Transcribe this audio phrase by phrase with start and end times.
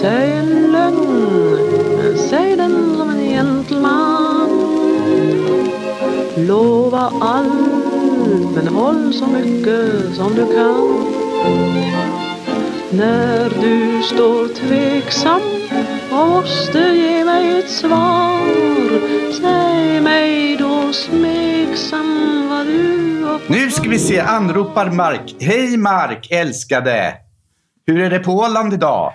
[0.00, 1.56] Säg en lögn,
[1.96, 4.50] men säg den som en gentleman.
[6.36, 11.06] Lova allt, men håll så mycket som du kan.
[12.90, 15.40] När du står tveksam
[16.10, 18.40] och måste ge mig ett svar
[19.32, 25.36] Säg mig då smeksam vad du har Nu ska vi se, anropar Mark.
[25.40, 27.14] Hej Mark, älskade!
[27.86, 29.12] Hur är det på Åland idag?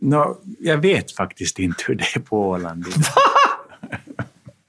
[0.00, 2.84] No, jag vet faktiskt inte hur det är på Åland.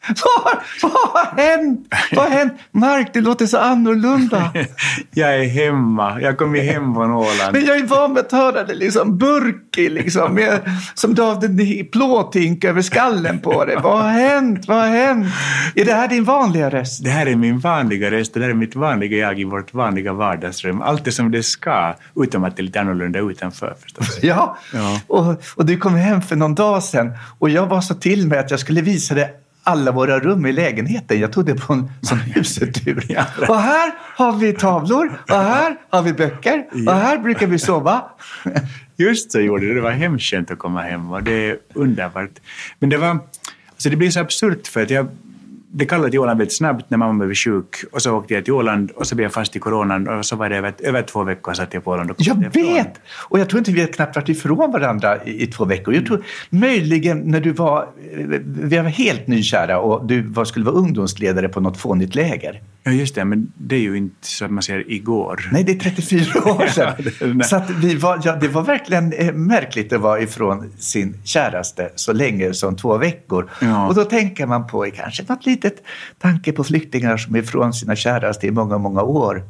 [0.43, 1.87] Vad, vad har hänt?
[2.11, 2.53] Vad har hänt?
[2.71, 4.51] Mark, det låter så annorlunda.
[5.11, 6.21] jag är hemma.
[6.21, 7.53] Jag kom ju hem från Åland.
[7.53, 10.59] Men jag är van vid att höra det liksom burkig, liksom, med,
[10.93, 13.75] som du har en plåtink över skallen på dig.
[13.83, 14.67] Vad har hänt?
[14.67, 15.27] Vad har hänt?
[15.75, 17.03] Är det här din vanliga röst?
[17.03, 18.33] Det här är min vanliga röst.
[18.33, 20.81] Det här är mitt vanliga jag i vårt vanliga vardagsrum.
[20.81, 24.19] Allt är som det ska, utom att det är lite annorlunda utanför förstås.
[24.27, 25.01] Ja, Ja.
[25.07, 28.39] Och, och du kom hem för någon dag sedan och jag var så till mig
[28.39, 29.33] att jag skulle visa dig
[29.67, 31.19] alla våra rum i lägenheten.
[31.19, 33.05] Jag tog det på en sån husetur.
[33.09, 33.25] Ja.
[33.47, 38.03] Och här har vi tavlor och här har vi böcker och här brukar vi sova.
[38.95, 39.73] Just så gjorde det.
[39.73, 42.31] Det var hemskt skönt att komma hem och det är underbart.
[42.79, 43.19] Men det var...
[43.69, 45.07] Alltså det blir så absurt för att jag...
[45.77, 48.53] Det kallade till Åland väldigt snabbt när mamma blev sjuk och så åkte jag till
[48.53, 51.23] Åland och så blev jag fast i coronan och så var det över, över två
[51.23, 52.93] veckor satt jag på Åland och Jag vet!
[53.29, 55.93] Och jag tror inte vi har knappt varit ifrån varandra i, i två veckor.
[55.93, 60.65] Jag tror möjligen när du var, eh, vi var helt nykära och du var, skulle
[60.65, 62.61] vara ungdomsledare på något fånigt läger.
[62.87, 63.25] Ja, just det.
[63.25, 65.49] Men det är ju inte så att man säger igår.
[65.51, 66.93] Nej, det är 34 år sedan.
[67.19, 71.17] Ja, det- så vi var, ja, det var verkligen eh, märkligt att vara ifrån sin
[71.23, 73.49] käraste så länge som två veckor.
[73.61, 73.87] Ja.
[73.87, 75.75] Och då tänker man på kanske något litet
[76.19, 79.43] tanke på flyktingar som är ifrån sina käraste i många, många år.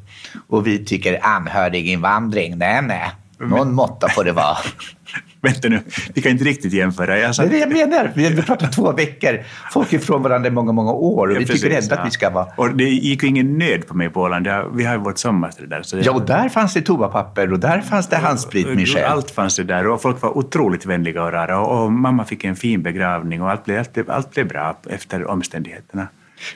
[0.47, 3.11] Och vi tycker anhöriginvandring, nej, nej.
[3.39, 4.57] Någon måtta får det vara.
[5.47, 5.79] Vänta nu,
[6.13, 7.19] vi kan inte riktigt jämföra.
[7.19, 8.11] Jag Det satt, är det jag menar.
[8.15, 9.39] Vi vi pratar två veckor.
[9.73, 11.27] Folk är ifrån varandra i många, många år.
[11.27, 12.05] Och Ja, vi tycker precis, ändå att ja.
[12.05, 12.47] vi ska vara...
[12.55, 14.47] Och det gick ju ingen nöd på mig på Åland.
[14.73, 15.83] Vi har ju vårt sommarställe där.
[15.91, 19.05] Det, Ja, och där fanns det toapapper och där fanns det handsprit, Michel.
[19.05, 21.59] Allt fanns det där och folk var otroligt vänliga och rara.
[21.59, 24.77] Och, och mamma fick en fin begravning och allt blev, allt, blev- allt blev bra
[24.89, 26.07] efter omständigheterna.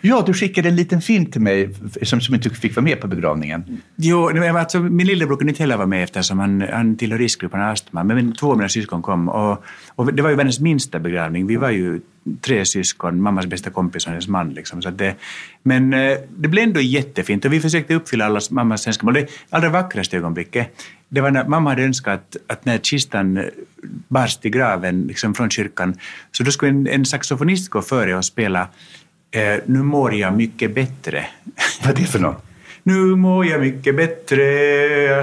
[0.01, 1.69] Ja, du skickade en liten film till mig
[2.01, 3.81] som, som inte fick vara med på begravningen.
[3.95, 8.03] Jo, alltså, min lillebror kunde inte heller vara med eftersom han, han tillhör riskgruppen astma.
[8.03, 9.63] Men min, två av mina syskon kom och,
[9.95, 11.47] och det var ju världens minsta begravning.
[11.47, 12.01] Vi var ju
[12.41, 14.53] tre syskon, mammas bästa kompis och hennes man.
[14.53, 15.15] Liksom, så att det,
[15.63, 19.13] men eh, det blev ändå jättefint och vi försökte uppfylla alla mammas önskemål.
[19.13, 20.67] Det allra vackraste ögonblicket,
[21.09, 23.43] det var när mamma hade önskat att, att när kistan eh,
[24.07, 25.95] bars till graven liksom från kyrkan,
[26.31, 28.67] så då skulle en, en saxofonist gå före och spela
[29.31, 31.25] eh, Nu mår jag mycket bättre.
[31.83, 32.45] Vad är det för något?
[32.83, 34.43] Nu mår jag mycket bättre.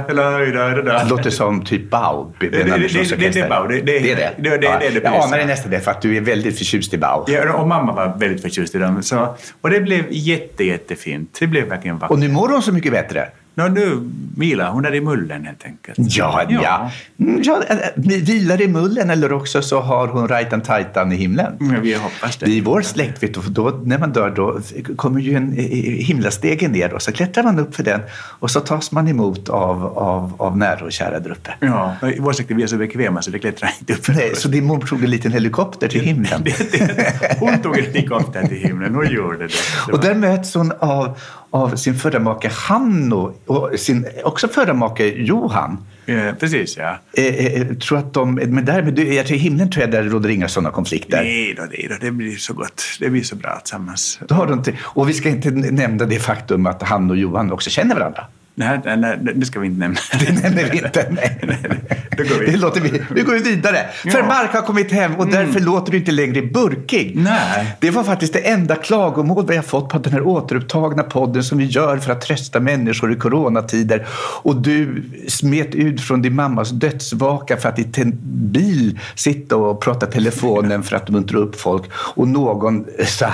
[0.07, 2.33] Det låter som typ Bau.
[2.41, 3.49] Ben det- det- det- det är.
[3.49, 3.67] Bau.
[3.69, 4.31] Det- det- det är det.
[4.39, 5.25] det- det- det det, jag precis.
[5.25, 7.25] anade nästan det för att du är väldigt förtjust i Bau.
[7.29, 9.03] Ja, och mamma var väldigt förtjust i dem.
[9.03, 11.37] Så, och det blev jätte, jättefint.
[11.41, 12.11] Det blev verkligen vackert.
[12.11, 13.29] Och nu mår hon så mycket bättre.
[13.59, 15.99] Nå, nu, Mila, hon är i mullen helt enkelt.
[16.17, 16.91] Ja, ja.
[17.21, 21.17] Mm, ja äh, äh, vilar i mullen eller också så har hon rajtan tajtan i
[21.17, 21.53] himlen.
[21.61, 22.47] Ja, vi hoppas det.
[22.51, 24.61] I vår släkt, vet du, då, när man dör, då
[24.97, 25.65] kommer ju en eh,
[26.07, 29.87] himlastege ner och så klättrar man upp för den och så tas man emot av,
[29.99, 31.51] av, av nära och kära där uppe.
[31.61, 34.09] Ja, i vår släkt är vi så bekväma så det klättrar inte upp.
[34.09, 36.43] Nej, så din mor tog en liten helikopter till himlen.
[36.45, 39.47] Det- det- hon tog en helikopter till himlen, hon gjorde det.
[39.87, 41.19] det Och där möts hon av,
[41.51, 45.79] av sin förra make Hanno och sin också förra make Johan.
[46.07, 46.99] ja, precis, ja.
[47.13, 50.03] Eh, eh, tror att de, men där, men du, jag tror himlen tror jag där
[50.03, 51.23] råder inga sådana konflikter.
[51.23, 52.83] Nej då, nej då, det blir så gott.
[53.01, 54.21] Det blir så bra tillsammans.
[54.29, 57.53] Då har de inte, och vi ska inte nämna det faktum att han och Johan
[57.53, 58.27] också känner varandra.
[58.59, 59.99] Nej, nej, nej, det ska vi inte nämna.
[60.21, 61.07] Det nämner vi inte.
[61.11, 61.41] Nej.
[62.17, 62.51] Då går vi.
[62.51, 63.03] Det låter vi.
[63.11, 63.79] vi går vidare.
[64.03, 64.27] För Ja.
[64.27, 67.13] Mark har kommit hem och därför låter du inte längre burkig.
[67.17, 67.77] Nej.
[67.81, 71.59] Det var faktiskt det enda klagomål vi har fått på den här återupptagna podden som
[71.59, 74.07] vi gör för att trösta människor i coronatider.
[74.43, 78.19] Och du smet ut från din mammas dödsvaka för att i en
[78.53, 81.85] bil sitta och prata telefonen för att muntra upp folk.
[81.93, 83.33] Och någon sa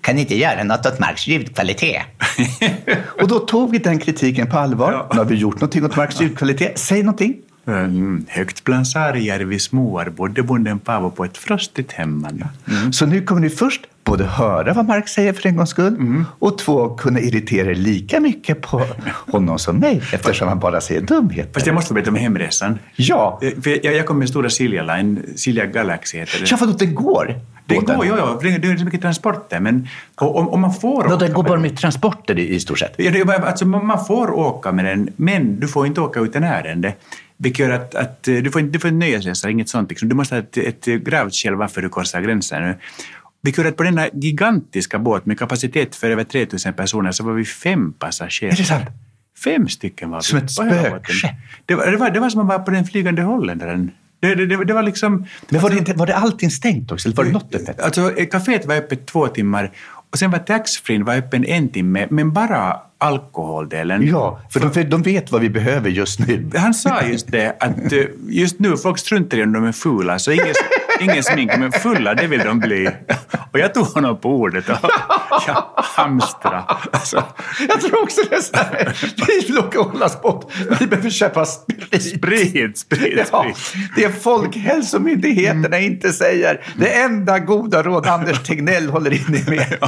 [0.00, 2.02] kan ni inte göra något åt Marks ljudkvalitet?
[3.22, 4.92] och då tog vi den kritiken på allvar.
[4.92, 5.08] Ja.
[5.12, 6.78] Nu har vi gjort någonting åt Marks ljudkvalitet.
[6.78, 7.34] Säg någonting.
[7.66, 12.44] Mm, högt bland Saarijärvi småar bodde bonden Paavo på ett frostigt hemman.
[12.70, 12.92] Mm.
[12.92, 16.24] Så nu kommer ni först både höra vad Mark säger för en gångs skull Mm.
[16.38, 18.82] och två kunna irritera er lika mycket på
[19.32, 21.52] honom som mig eftersom han bara säger dumheter.
[21.54, 22.78] Fast jag måste berätta om hemresan.
[22.96, 26.50] Ja, Eh, För jag, jag kom med stora Silja Line, Silja Galaxy heter det.
[26.50, 27.34] ja vadå, den går?
[27.74, 27.96] Det båten?
[27.96, 28.38] går, ja, ja.
[28.42, 31.76] Det är- så mycket transporter, men om, om man får åka den går bara med
[31.78, 32.94] transporter i, stort sett.
[32.96, 36.94] Ja, det alltså, man får åka med den, men du får inte åka utan ärende.
[37.36, 39.88] Vilket gör att, att eh, du får inte du får nöjesresa, inget sånt.
[39.90, 40.08] Liksom.
[40.08, 42.74] Du måste ha ett, ett gravt varför du korsar gränsen.
[43.42, 47.32] Vilket gör att på denna gigantiska båt med kapacitet för över 3000 personer så var
[47.32, 48.54] vi fem passagerare.
[48.54, 48.88] Är det sant?
[49.44, 50.22] Fem stycken var vi.
[50.22, 51.30] Som ett spökskepp.
[51.66, 53.90] Det var, det, var, det var som att vara på den flygande holländaren.
[54.20, 55.26] Det, det, det, det var liksom...
[55.48, 57.08] Men var det, inte, var det allting stängt också?
[57.08, 57.80] Eller var det något öppet?
[57.80, 59.70] Alltså, eh, kaféet var öppet två timmar
[60.10, 64.06] och sen var taxfree var öppen en timme, men bara alkoholdelen.
[64.06, 66.50] Ja, för de, för de vet vad vi behöver just nu.
[66.54, 70.18] Han sa just det, att eh, just nu, folk struntar i om de är fula,
[70.18, 70.46] så ingen,
[71.00, 72.90] ingen smink, men fulla, det vill de bli.
[73.52, 74.76] Och jag tog honom på ordet och
[75.46, 76.64] jag hamstra.
[76.92, 77.24] Alltså,
[77.68, 78.96] Jag tror också det är så här.
[79.48, 80.52] Vi åka Ålandsbåt.
[80.80, 82.02] Vi behöver köpa sprit.
[82.16, 83.74] sprit, sprit, Ja, sprit.
[83.96, 86.60] det är Folkhälsomyndigheterna inte säger.
[86.76, 89.78] Det enda goda råd Anders Tegnell håller inne med.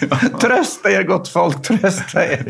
[0.40, 2.46] Trösta er gott folk, trösta er.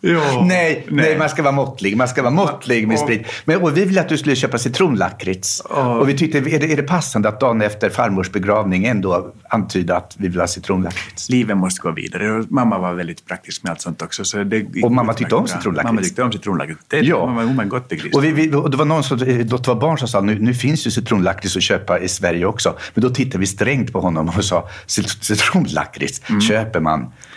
[0.00, 0.44] Ja.
[0.48, 1.96] Nej, nej, man ska vara måttlig.
[1.96, 3.26] Man ska vara måttlig med Och- sprit.
[3.44, 5.60] Men, och vi ville att du skulle köpa citronlakrits.
[5.60, 9.96] Och vi tyckte, är det, är det passande att dagen efter farmors begravning ändå antyda
[9.96, 11.28] att vi vill ha citronlakrits?
[11.30, 12.30] Livet måste gå vidare.
[12.32, 14.24] Och mamma var väldigt praktisk med allt sånt också.
[14.24, 15.84] Så det Och mamma tyckte om citronlakrits?
[15.92, 16.80] Mamma tyckte om citronlakrits.
[16.88, 17.26] Det, Ja.
[17.26, 18.14] Mamma hon var en gottegris.
[18.14, 20.38] Och, vi, vi, och det var någon som, eh, det var barn som sa nu,
[20.40, 22.76] nu finns ju citronlakrits att köpa i Sverige också.
[22.94, 27.00] Men då tittade vi strängt på honom och sa cit- citronlakrits köper man.
[27.02, 27.27] eh,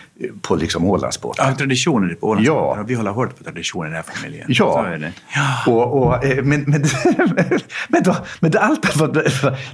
[0.42, 1.48] på liksom Ålandsbåtar.
[1.52, 2.46] Av traditioner på Åland.
[2.48, 2.84] Ja.
[2.88, 4.46] Vi håller hårt på traditioner i den här familjen.
[4.50, 4.86] Ja.
[5.68, 6.84] Och, och, eh, men, men,
[7.88, 9.08] men, då, men då, allt var,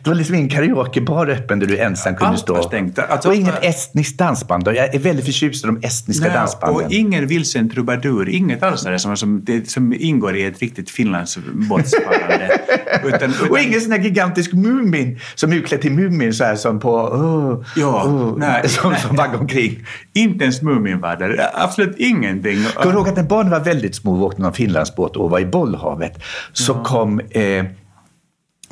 [0.03, 2.53] det var liksom ingen karaokebar öppen där du ensam kunde Allt stå.
[2.53, 2.99] var stängt.
[2.99, 4.67] Alltså- och inget estniskt dansband.
[4.67, 6.85] Och jag är väldigt förtjust i de estniska Nej, dansbanden.
[6.85, 10.59] och ingen vilsen trubadur, inget alls är det som, som, det, som ingår i ett
[10.59, 12.59] riktigt finlandsbåtsfarande.
[13.03, 16.55] utan, utan, Och ingen sån här gigantisk Mumin som är utklädd till Mumin så här
[16.55, 16.91] som på...
[16.95, 19.01] Oh, Ja, oh, nej, som, nej.
[19.01, 19.85] som vaggar omkring.
[20.13, 22.63] Inte ens Muminvärldar, absolut ingenting.
[22.75, 25.39] Kommer du ihåg att när barnen var väldigt små och åkte någon Finlandsbåt och var
[25.39, 26.24] i bollhavet
[26.54, 27.66] så kom eh,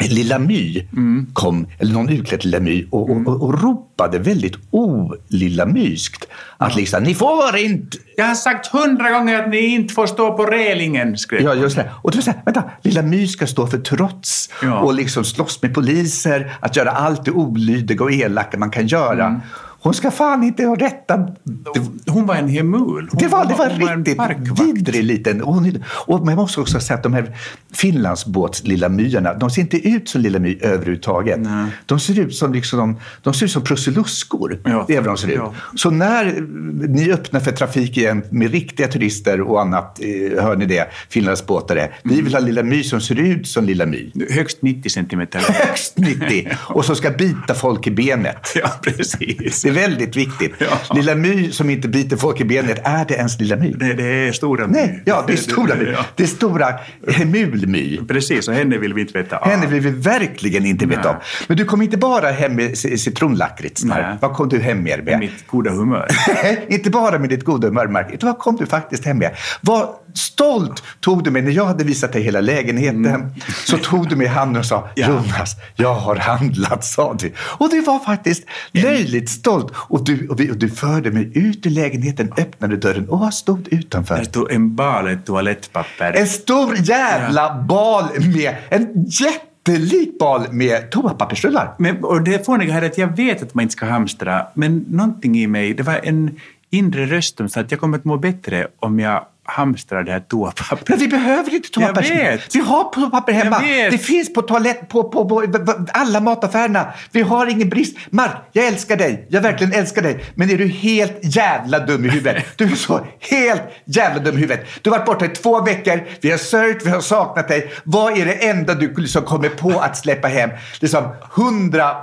[0.10, 1.28] Lilla My, Mm.
[1.34, 6.28] kom, eller någon utklädd Lilla My och, och, och, och ropade väldigt olillamyskt
[6.58, 10.38] att liksom, ni får inte Jag har sagt hundra gånger att ni inte får stå
[10.38, 11.92] på relingen, skrek Ja, just det.
[12.02, 14.80] Och då säger vänta, Lilla My ska stå för trots Ja.
[14.80, 19.26] och liksom slåss med poliser, att göra allt det olydiga och elaka man kan göra.
[19.26, 19.42] Mm.
[19.86, 21.18] Hon ska fan inte ha rätta...
[21.18, 23.10] Det, Hon var en hemul.
[23.12, 25.42] Hon, det var, det var hon en riktigt vidrig liten...
[25.42, 27.38] Och, hon, och man måste också säga att de här
[27.74, 31.40] Finlandsbåts Lilla Myarna, de ser inte ut som Lilla My överhuvudtaget.
[31.40, 31.66] Nej.
[31.86, 34.60] De ser ut som, liksom, de, ser ut som prussiluskor.
[34.64, 34.86] Ja.
[34.88, 35.36] Det är vad de ser ut.
[35.36, 35.54] Ja.
[35.76, 36.42] Så när
[36.88, 41.90] ni öppnar för trafik igen med riktiga turister och annat, eh, hör ni det, Finlandsbåtare.
[42.04, 44.12] Vi vill ha Lilla My som ser ut som Lilla My.
[44.30, 45.40] Högst 90 centimeter.
[45.40, 46.50] Högst 90!
[46.60, 48.48] Och som ska bita folk i benet.
[48.56, 49.66] ja, precis.
[49.76, 50.52] Väldigt viktigt.
[50.90, 50.96] Ja.
[50.96, 53.72] Lilla My som inte biter folk i benet, är det ens Lilla My?
[53.72, 55.86] Det, det är stora Nej, ja, det är stora My.
[56.16, 56.68] Det är stora
[57.08, 58.08] Hemul-My.
[58.08, 59.48] Precis, och henne vill vi inte veta av.
[59.50, 61.10] Henne vill vi verkligen inte veta Nej.
[61.12, 61.16] om.
[61.48, 63.84] Men du kom inte bara hem med ci- citronlakrits.
[63.84, 64.16] Nej.
[64.22, 65.06] Vad kom du hem med?
[65.06, 66.08] Med mitt goda humör.
[66.68, 68.24] inte bara med ditt goda humör, Mark.
[68.24, 69.32] Vad kom du faktiskt hem med?
[69.62, 73.36] Vad stolt tog du mig när jag hade visat dig hela lägenheten.
[73.66, 74.92] Så tog du mig i handen och sa Mm.
[74.96, 75.08] Ja.
[75.08, 77.34] Jonas, jag har handlat, sa du.
[77.40, 79.74] Och du var faktiskt löjligt stolt.
[79.76, 83.34] Och du, och, vi, och du förde mig ut ur lägenheten, öppnade dörren och jag
[83.34, 84.18] stod utanför.
[84.18, 86.14] Det stod en bal toalettpapper.
[86.14, 88.04] En stor jävla bal
[88.36, 91.76] med, en jättelik bal med toapappersrullar.
[91.78, 94.86] Men, och det fåniga här är att jag vet att man inte ska hamstra, men
[94.90, 98.18] någonting i mig, det var en inre röst som sa att jag kommer att må
[98.18, 100.90] bättre om jag hamstrar det här toapappret.
[100.90, 102.42] Men vi behöver inte toapapper.
[102.54, 103.60] Vi har toapapper hemma.
[103.92, 106.94] Det finns på toalett, på, på, på, på alla mataffärerna.
[107.12, 107.98] Vi har ingen brist.
[108.10, 109.28] Mark, jag älskar dig.
[109.30, 110.26] Jag verkligen älskar dig.
[110.36, 112.46] Men är du helt jävla dum i huvudet?
[112.58, 114.66] Du är så helt jävla dum i huvudet.
[114.82, 116.04] Du har varit borta i två veckor.
[116.22, 117.72] Vi har sörjt, vi har saknat dig.
[117.84, 120.50] Vad är det enda du liksom kommer på att släppa hem?
[120.80, 121.96] Liksom hundra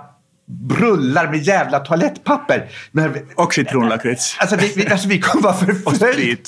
[0.61, 2.69] brullar med jävla toalettpapper.
[2.93, 4.37] Men, Och citronlakrits.
[4.39, 6.41] Alltså vi, vi, alltså vi kommer vara förföljda.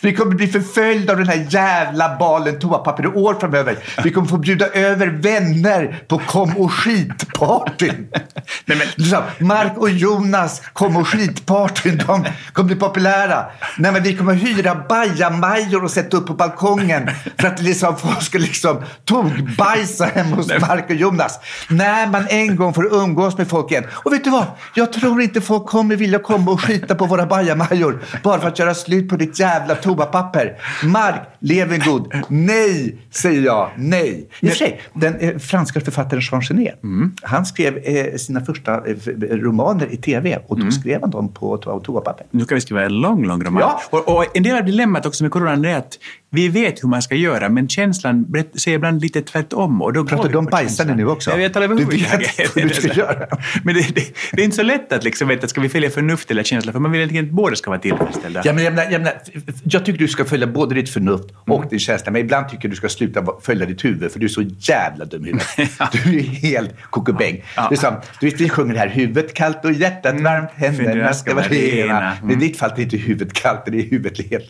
[0.00, 3.78] Vi kommer bli förföljda av den här jävla balen toapapper i år framöver.
[4.04, 8.08] Vi kommer få bjuda över vänner på kom och skitpartyn.
[8.64, 12.02] Nej, men- Mark och Jonas kom och skitpartyn.
[12.06, 13.44] De kommer bli populära.
[13.78, 18.22] Nej, men vi kommer hyra bajamajor och sätta upp på balkongen för att liksom, folk
[18.22, 21.40] ska liksom togbajsa hemma hos Mark och Jonas.
[21.68, 23.84] När man en gång får umgås med folk igen.
[24.04, 24.44] Och vet du vad?
[24.74, 28.58] Jag tror inte folk kommer vilja komma och skita på våra bajamajor bara för att
[28.58, 30.56] göra slut på ditt jävla toapapper.
[30.84, 33.70] Mark Levengood, nej, säger jag.
[33.76, 34.28] Nej.
[34.40, 36.80] I och för sig, den eh, franska författaren Jean Genet,
[37.22, 38.94] han skrev eh, sina första eh,
[39.30, 42.26] romaner i tv och då skrev han dem på to- toapapper.
[42.30, 43.60] Nu kan vi skriva en lång, lång roman.
[43.62, 43.80] Ja.
[43.90, 45.98] Och, och en del av dilemmat också med coronan är att
[46.36, 49.82] vi vet hur man ska göra, men känslan säger ibland lite tvärtom.
[49.82, 51.30] Och då Pratar du om bajsande nu också?
[51.30, 53.26] Jag vet alla Du vet vad du ska göra.
[53.64, 56.30] Men det, det, det är inte så lätt att liksom veta, ska vi följa förnuft
[56.30, 56.72] eller känsla?
[56.72, 58.42] För man vill egentligen att båda ska vara tillfredsställda.
[58.44, 59.14] Ja, men jag, menar, jag, menar,
[59.62, 62.72] jag tycker du ska följa både ditt förnuft och din känsla, men ibland tycker jag
[62.72, 65.70] du ska sluta följa ditt huvud, för du är så jävla dum i huvudet.
[66.04, 67.44] Du är helt kokobäng.
[67.56, 67.68] Ja.
[67.72, 71.48] Är som, du vet, vi sjunger här, huvudet kallt och hjärtat varmt, händerna ska vara
[71.48, 72.12] rena.
[72.22, 74.48] Men i ditt fall är det inte huvudet kallt, det är huvudet helt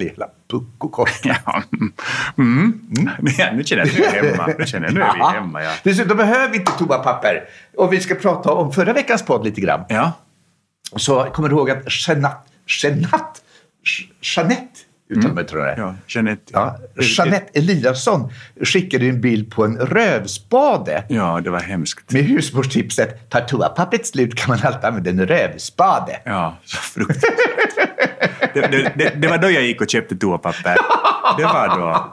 [0.53, 1.11] hela puckokort.
[1.25, 1.63] Ja.
[1.79, 1.93] Mm.
[2.39, 3.11] Mm.
[3.39, 4.55] Ja, nu känner jag nu är hemma.
[4.59, 5.71] Nu känner jag nu är vi hemma, ja.
[5.83, 7.45] Dessutom behöver vi inte toapapper.
[7.77, 9.85] Och vi ska prata om förra veckans podd lite grann.
[9.89, 10.13] Ja,
[10.97, 12.37] Så kommer du ihåg att Jeanette,
[12.83, 13.41] Jeanette,
[14.21, 15.95] Jeanette uttalar man tror jag ja.
[16.09, 16.53] Jeanette.
[16.53, 18.33] Ja, Jeanette Eliasson
[18.63, 21.05] skickade en bild på en rövspade.
[21.09, 22.13] Ja, det var hemskt.
[22.13, 26.21] Med husmorstipset, tar toapappret slut kan man alltid använda en rövspade.
[26.25, 27.97] Ja, så fruktansvärt.
[28.55, 30.77] Det, det, det, det var då jag gick och köpte toapapper.
[31.37, 32.13] Det var då.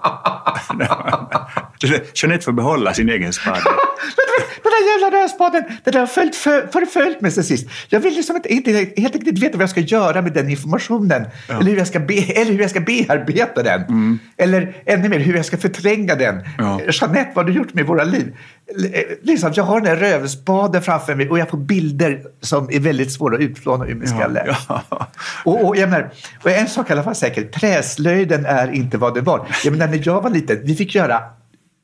[2.13, 3.62] Jeanette får behålla sin egen spade.
[4.63, 7.69] Den där jävla rövspaden, den har följt, för, förföljt mig sen sist.
[7.89, 10.50] Jag vill liksom inte, inte helt enkelt inte veta vad jag ska göra med den
[10.50, 11.25] informationen.
[11.47, 14.19] Eller, hur jag ska be, eller hur jag ska bearbeta den.
[14.37, 16.41] Eller ännu mer, hur jag ska förtränga den.
[16.57, 16.81] Ja.
[16.91, 18.35] Jeanette, vad har du gjort med våra liv?
[18.93, 22.79] Eh, Liksom, jag har den där rövspaden framför mig och jag får bilder som är
[22.79, 24.55] väldigt svåra att utplåna ur min skalle.
[24.69, 24.83] Ja.
[25.45, 26.09] Och, och, jag menar,
[26.43, 29.47] och en sak i alla fall säker, träslöjden är inte vad det var.
[29.63, 31.19] Jag menar, när jag var liten, vi fick göra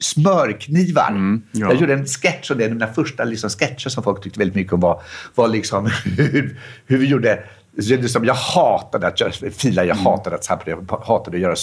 [0.01, 1.41] smörknivar.
[1.51, 1.67] ja.
[1.71, 4.73] Jag gjorde en sketch och det mina första liksom, sketcher som folk tyckte väldigt mycket
[4.73, 5.01] om var,
[5.35, 5.85] var liksom
[6.17, 7.43] hur, hur vi gjorde
[7.79, 11.41] det är som jag hatade att göra filar, jag hatade att samla, jag hatade att
[11.43, 11.55] göra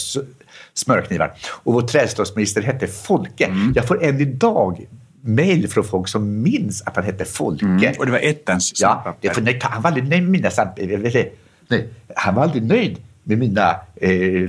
[0.75, 1.33] smörknivar.
[1.49, 3.49] Och vår trädslagsminister hette Folke.
[3.75, 4.87] Jag får än idag
[5.21, 7.67] mejl från folk som minns att han hette Folke.
[7.99, 8.73] Och det var ettans
[9.05, 10.99] Ja, det, för han var aldrig nöjd med mina samp- eller,
[11.69, 14.49] nej, Han var aldrig nöjd med mina eh, eh,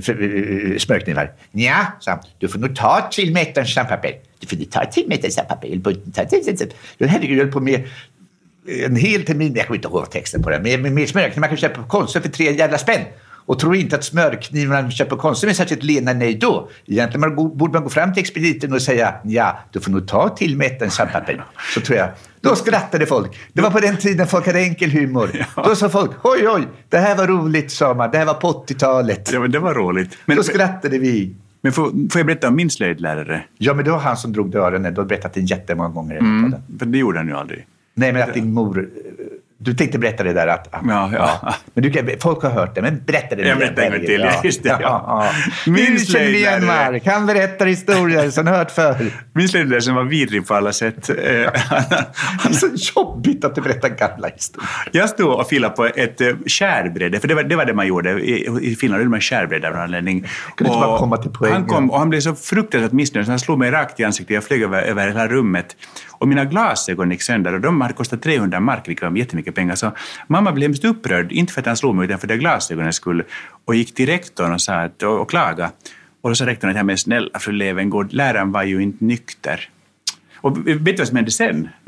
[0.78, 1.32] smörknivar.
[1.52, 2.20] Ja, sa han.
[2.38, 4.12] Du får nog ta till ettans sandpapper.
[4.40, 5.68] Du får nog ta till ettans sandpapper.
[7.00, 7.84] Herregud, jag höll på med
[8.86, 11.48] en hel termin, jag kommer inte ihåg texten på den, med, med, med smörknivar man
[11.48, 13.00] kan köpa på Konsum för tre jävla spänn.
[13.46, 16.68] Och tro inte att smörknivarna man köper på Konsum är särskilt lena, nej då.
[16.86, 20.08] Egentligen man go- borde man gå fram till expediten och säga ja, du får nog
[20.08, 21.44] ta till med ett sandpapper.
[21.74, 22.08] Så tror jag.
[22.40, 23.38] Då skrattade folk.
[23.52, 25.30] Det var på den tiden folk hade enkel humor.
[25.56, 28.10] Då sa folk, oj, oj, det här var roligt, sa man.
[28.10, 29.30] Det här var på 80-talet.
[29.32, 30.18] Ja, men det var roligt.
[30.26, 31.34] Men, Då skrattade vi.
[31.60, 33.44] men får, får jag berätta om min slöjdlärare?
[33.58, 34.82] Ja, men det var han som drog dörren.
[34.94, 36.16] Du har berättat det jättemånga gånger.
[36.18, 36.54] podden.
[36.78, 37.66] För det gjorde han ju aldrig.
[37.98, 38.90] Nej, men att din mor...
[39.60, 40.68] Du tänkte berätta det där att...
[40.72, 41.54] Ja, ja.
[41.74, 44.20] Men du kan, folk har hört det, men berätta det Jag berättar en gång till,
[44.20, 44.78] ja, just det, ja.
[44.80, 45.30] ja.
[45.66, 46.66] Nu känner vi igen.
[46.66, 47.06] Mark.
[47.06, 49.12] Han berättar historier som hört förr.
[49.32, 51.06] Min slöjdlärare som var vidrig på alla sätt.
[52.42, 54.68] Det är så jobbigt att du berättar gamla historier.
[54.92, 57.86] Jag stod och filade på ett eh, skärbräde, för det var, det var det man
[57.86, 58.10] gjorde.
[58.10, 60.20] I, Finland gjorde man skärbräde av någon anledning.
[60.56, 61.56] Kunde inte bara komma till poängen.
[61.56, 64.34] Han kom och han blev så fruktansvärt missnöjd så han slog mig rakt i ansiktet.
[64.34, 65.76] Jag flög över, över hela rummet.
[66.18, 69.74] Och mina glasögon gick sönder och de hade kostat 300 mark, vilket var jättemycket pengar.
[69.74, 69.92] Så
[70.26, 73.24] mamma blev hemskt upprörd, inte för att han slog mig utan för det glasögonens skull.
[73.64, 75.70] Och gick till rektorn och, sa att, och, och klagade.
[76.20, 79.68] Och då sa rektorn att ja, men snälla fru Levengård, läraren var ju inte nykter.
[80.40, 81.68] Och vet du vad som hände sen?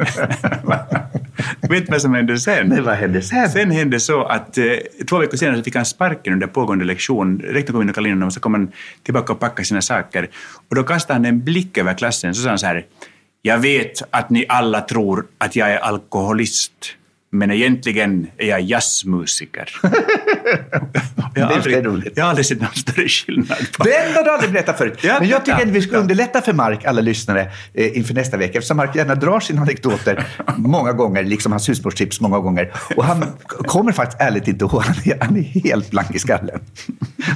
[1.68, 2.68] vet du vad som hände sen?
[2.68, 3.50] Men vad hände sen?
[3.50, 4.64] Sen hände så att eh,
[5.08, 7.38] två veckor senare så fick han sparken under pågående lektion.
[7.38, 9.82] Rektorn kom in och kallade in honom och så kom han tillbaka och packade sina
[9.82, 10.30] saker.
[10.68, 12.86] Och då kastade han en blick över klassen så sa han så här.
[13.42, 16.72] Jag vet att ni alla tror att jag är alkoholist.
[17.32, 19.68] Men egentligen är jag jazzmusiker.
[19.82, 22.12] jag, har Det är aldrig, roligt.
[22.16, 23.58] jag har aldrig sett någon större skillnad.
[23.78, 23.84] På.
[23.84, 24.98] Den har du aldrig berättat förut.
[25.02, 28.36] Ja, Men jag tycker att vi ska underlätta för Mark, alla lyssnare, eh, inför nästa
[28.36, 28.58] vecka.
[28.58, 32.72] Eftersom Mark gärna drar sina anekdoter många gånger, liksom hans husmorstips många gånger.
[32.96, 33.24] Och han
[33.66, 34.82] kommer faktiskt ärligt inte ihåg.
[34.82, 36.60] Han är, han är helt blank i skallen.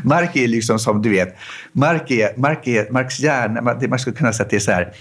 [0.05, 1.37] Mark är liksom som du vet,
[1.73, 4.61] Mark är, Mark är, Marks hjärna, man, det- man skulle kunna säga att det är
[4.61, 4.93] så här,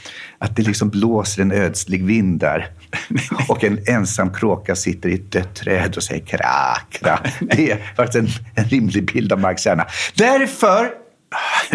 [0.44, 2.72] att det liksom blåser en ödslig vind där.
[3.50, 7.20] Och en ensam kråka sitter i ett dött träd och säger kra, kra.
[7.40, 9.86] Det är faktiskt en, en rimlig bild av Marks hjärna.
[10.16, 11.02] Därför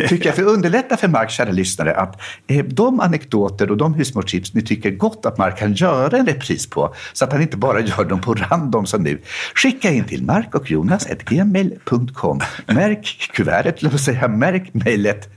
[0.09, 3.95] tycker jag, för att underlätta för Mark, kära lyssnare, att eh, de anekdoter och de
[3.95, 7.57] husmorstips ni tycker gott att Mark kan göra en repris på, så att han inte
[7.57, 9.23] bara gör dem på random som nu,
[9.55, 12.41] skicka in till markochjonas.gmail.com.
[12.67, 15.29] Märk kuvertet, låt säga märk mejlet.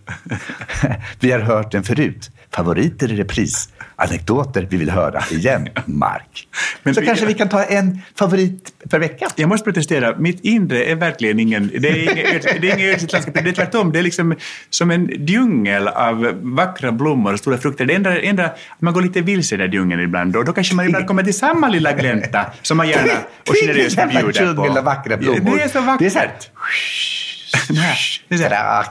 [1.20, 2.32] Vi har hört den förut.
[2.52, 3.70] Favoriter i repris.
[4.08, 6.48] Anekdoter vi vill höra igen, Mark.
[6.84, 9.28] Men så vi- kanske vi kan ta en favorit per vecka.
[9.36, 10.16] Jag måste protestera.
[10.18, 11.72] Mitt inre är verkligen ingen...
[11.80, 13.34] Det är inget öds- det är inget ödsligt landskap.
[13.44, 13.92] Det är tvärtom.
[13.92, 14.36] Det är liksom
[14.70, 17.86] som en djungel av vackra blommor och stora frukter.
[17.86, 20.86] Det enda, enda man går lite vilse i den djungeln ibland och då kanske man
[20.86, 23.14] ibland kommer till samma lilla glänta som man gärna
[23.50, 24.82] och generöst bjuder djungel på.
[24.82, 25.58] vackra blommor.
[25.58, 26.00] Det är så vackert.
[26.00, 27.98] Det är så här...
[28.28, 28.86] Det är så här.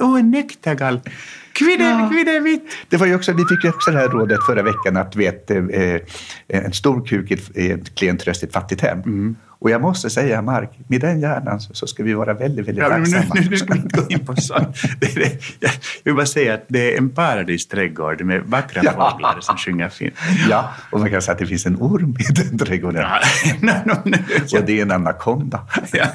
[0.00, 1.00] Åh, en nektargall.
[1.64, 2.10] Kvidde, Ja.
[2.12, 2.62] kviddevitt.
[2.88, 5.50] Det var ju också, vi fick ju också det här rådet förra veckan att vet,
[5.50, 5.58] eh,
[6.48, 8.98] en stor kuk är ett- klen tröst i ett fattigt hem.
[8.98, 9.36] Mm.
[9.60, 12.82] Och jag måste säga, Mark, med den hjärnan så, så ska vi vara väldigt, väldigt
[12.84, 13.34] Ja, men nu, tacksamma.
[13.40, 14.76] nu, nu ska vi inte gå in på sånt.
[15.00, 15.70] Det, det, jag
[16.04, 19.10] vill bara säga att det är en paradisträdgård med vackra Ja.
[19.10, 20.14] fåglar som sjunger fint.
[20.50, 23.02] Ja, och man kan säga att det finns en orm i den trädgården.
[23.02, 23.20] Ja,
[23.60, 24.16] no, no, no,
[24.58, 25.60] Och det är en anakonda.
[25.92, 26.06] ja.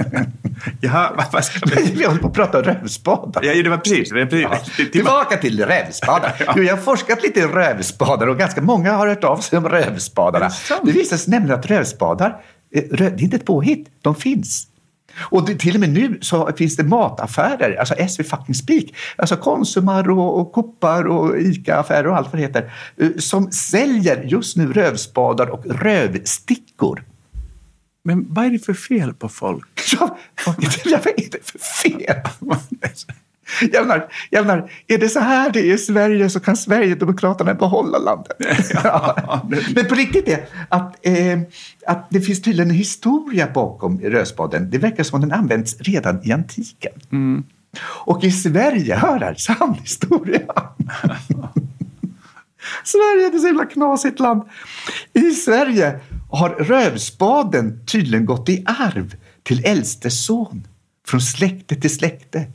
[0.81, 1.91] Jaha, vad- vad ska vi...
[1.95, 3.43] Vi håller på att prata om rövspadar.
[3.43, 4.09] Ja, det var precis.
[4.09, 4.47] Det var precis.
[4.79, 6.33] Ja, Tillbaka till rövspadar.
[6.55, 9.69] Jo, jag har forskat lite i rövspadar och ganska många har hört av sig om
[9.69, 10.45] rövspadarna.
[10.45, 10.79] Är det?
[10.83, 12.33] Det visar sig nämligen att rövspadar, rö-
[12.81, 14.67] det är inte ett påhitt, de finns.
[15.17, 19.37] Och det, till och med nu så finns det mataffärer, alltså SV fucking speak, alltså
[19.37, 24.57] Konsumar och, och Coopar och ICA-affärer och allt vad det heter, eh, som säljer just
[24.57, 27.03] nu rövspadar och rövstickor.
[28.03, 29.67] Men vad är det för fel på folk?
[29.99, 32.21] Ja, vad är det för fel?
[33.71, 37.53] Jag menar, jag menar, är det så här det är i Sverige så kan Sverigedemokraterna
[37.53, 38.37] behålla landet.
[38.83, 39.41] Ja.
[39.75, 41.39] Men på riktigt är att, eh,
[41.87, 44.69] att det finns tydligen en historia bakom rödspaden.
[44.69, 46.91] Det verkar som att den används redan i antiken.
[47.81, 50.41] Och i Sverige, hör här, sann historia.
[52.83, 54.43] Sverige är ett så himla knasigt land.
[55.13, 55.99] I Sverige
[56.31, 60.67] har rövspaden tydligen gått i arv till äldste son.
[61.07, 62.47] Från släkte till släkte.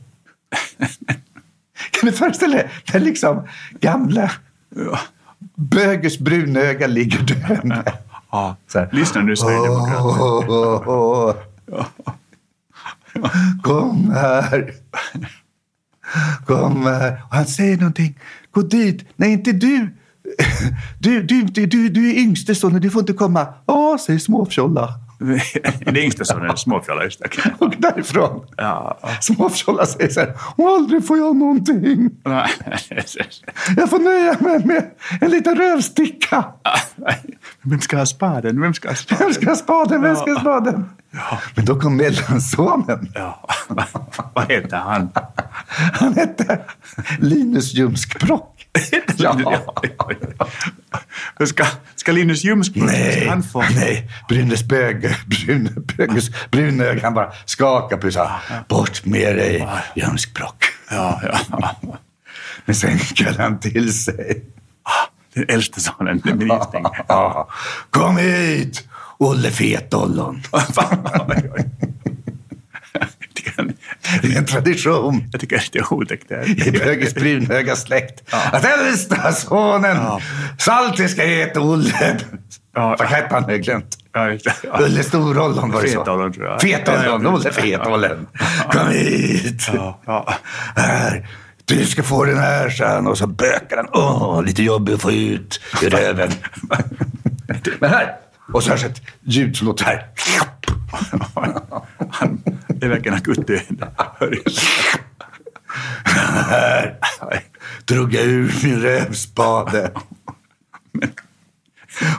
[1.91, 3.47] Kan du föreställa dig den liksom
[3.79, 4.31] gamla
[5.55, 7.93] Böges brunöga ligger döende.
[8.31, 8.55] Ja.
[8.67, 8.89] Så här.
[8.91, 10.01] Lyssna nu, Sverigedemokraterna.
[10.03, 11.35] Åh, åh,
[11.67, 11.81] åh.
[13.61, 14.73] Kom här.
[16.45, 17.21] Kom här.
[17.29, 18.19] Och han säger någonting.
[18.51, 19.05] Gå dit.
[19.15, 19.89] Nej, inte du.
[20.99, 23.47] Du, du, du, du, du är yngste sonen, du får inte komma.
[23.65, 24.89] Ja, säger småfjolla.
[25.85, 27.29] Det yngsta sonen, småfjolla, just det.
[27.65, 28.45] Och därifrån.
[28.57, 28.97] Ja.
[29.21, 30.33] Småfjolla säger så här.
[30.55, 32.09] "Och Aldrig får jag någonting.
[32.25, 32.49] Nej.
[33.77, 36.45] Jag får nöja mig med en liten rövsticka.
[37.61, 38.61] Vem ska ha spaden?
[38.61, 39.25] Vem ska ha spaden?
[39.27, 40.01] Vem ska ha spaden?
[40.01, 40.89] Vem ska ha spaden?
[41.55, 43.11] Men då kom mellansonen.
[43.13, 43.47] Ja.
[44.33, 45.09] Vad heter han?
[45.93, 46.59] Han hette
[47.19, 48.57] Linus Ljumskbrock.
[49.17, 49.37] Ja.
[49.39, 50.09] ja,
[51.37, 51.45] ja.
[51.45, 53.61] Ska, ska Linus Ljumskbro, Nej, han få...
[53.61, 54.09] nej.
[54.29, 58.27] Brynäs Böge, Brun, Böges brunöga, han bara skakade på sig.
[58.67, 60.65] Bort med dig, Ljumskbrock.
[60.89, 61.75] Ja, ja.
[62.65, 64.45] Men sen kallade han till sig.
[65.33, 66.85] Den äldste sonen, den ministern.
[67.07, 67.49] Ja.
[67.89, 68.87] Kom hit,
[69.21, 70.41] Olle Fetollon.
[74.21, 76.29] Det är en tradition Jag tycker det är otäckt.
[76.29, 80.21] det i Böges brunhöga släkt att äldsta sonen Ja.
[80.71, 82.17] alltid ska heta Olle.
[82.75, 82.95] Ja.
[82.99, 83.61] Vad hette han?
[83.61, 83.97] Glömt.
[84.13, 84.31] Ja.
[84.63, 84.79] Ja.
[84.79, 85.99] Ulle Stor-Ollon var det så.
[85.99, 86.61] Fetollon, tror jag.
[86.61, 87.51] Fetollon, Ja, ja, Olle ja.
[87.51, 88.27] Fetollon.
[88.71, 89.69] Kom hit.
[89.73, 90.33] Ja, ja.
[90.75, 91.27] Här.
[91.65, 93.07] Du ska få den här, han.
[93.07, 93.87] Och så bökar han.
[93.93, 96.31] Åh, lite jobbig att få ut i röven.
[97.79, 98.15] Men här.
[98.53, 100.07] Och så hörs ett ljud som låter här.
[102.11, 102.43] Han
[102.81, 103.87] är verkligen akut död.
[104.19, 104.43] Hör du?
[106.05, 106.97] Här
[107.85, 109.91] drog jag ur min rövspade.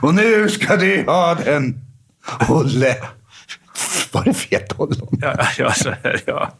[0.01, 1.79] Och nu ska du ha den,
[2.49, 2.95] Olle.
[4.11, 5.17] Var det fet Ollon?
[5.21, 6.51] Ja, ja, så här, ja.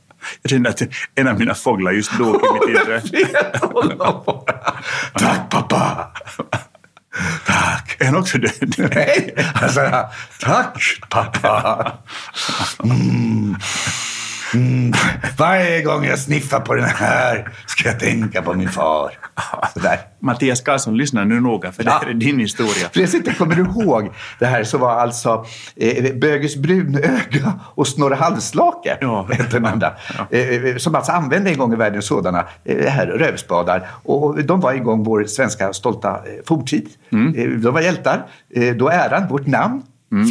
[0.42, 0.82] Jag kände att
[1.16, 3.02] en av mina fåglar just dog i mitt inre.
[5.14, 6.12] Tack pappa.
[7.46, 7.96] Tack.
[8.00, 8.76] Är han också död?
[8.78, 11.92] Nej, han sa tack pappa.
[12.84, 13.56] Mm.
[14.54, 14.94] Mm.
[15.38, 19.12] Varje gång jag sniffar på den här ska jag tänka på min far.
[19.74, 20.00] Sådär.
[20.20, 22.90] Mattias Karlsson, lyssna nu noga, för det här är din historia.
[22.94, 28.16] Precis, jag kommer du ihåg det här så var alltså eh, Böges brunöga och Snorre
[28.16, 29.28] Halvslake, Ja.
[29.52, 29.92] den andra,
[30.32, 30.38] Ja.
[30.38, 33.88] eh, som alltså använde en gång i världen sådana eh, här rövspadar.
[34.04, 36.90] Och de var en gång vår svenska stolta eh, forntid.
[37.12, 37.36] Mm.
[37.36, 38.26] Eh, de var hjältar.
[38.56, 39.82] Eh, då äran, vårt namn,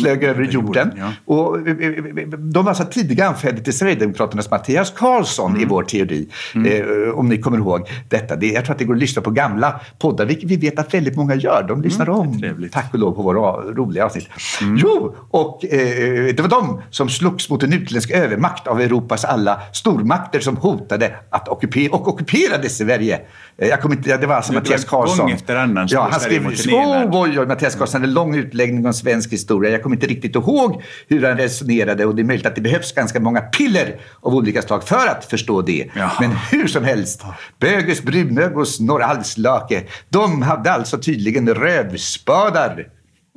[0.02, 0.52] flög över jorden.
[0.52, 1.12] jorden, ja.
[1.24, 5.62] Och eh, eh, de var alltså tidiga anfäder till Sverigedemokraternas Mattias Karlsson Mm.
[5.62, 6.28] i vår teori.
[6.54, 8.36] Eh, om ni kommer ihåg detta.
[8.36, 10.94] Det, jag tror att det går att lyssna på gamla poddar, vilket vi vet att
[10.94, 11.64] väldigt många gör.
[11.68, 12.72] De lyssnar om, Mm, trevligt.
[12.72, 14.28] tack och lov, på våra roliga avsnitt.
[14.76, 19.60] Jo, och eh, det var de som slogs mot en utländsk övermakt av Europas alla
[19.72, 23.20] stormakter som hotade att ockupera och ockuperade Sverige.
[23.58, 25.30] Eh, jag kommer inte, det var alltså Det Mattias gång Karlsson.
[25.32, 28.86] efter annan ja, han skrev, mot oh, oj, oj, Mattias Karlsson hade en lång utläggning
[28.86, 29.70] om svensk historia.
[29.72, 32.92] Jag kommer inte riktigt ihåg hur han resonerade och det är möjligt att det behövs
[32.92, 35.88] ganska många piller av olika slag för att förstå det.
[35.94, 36.12] Jaha.
[36.20, 37.22] Men hur som helst,
[37.58, 42.88] Böges brunög och Snorre Halslake, de hade alltså tydligen rövspadar.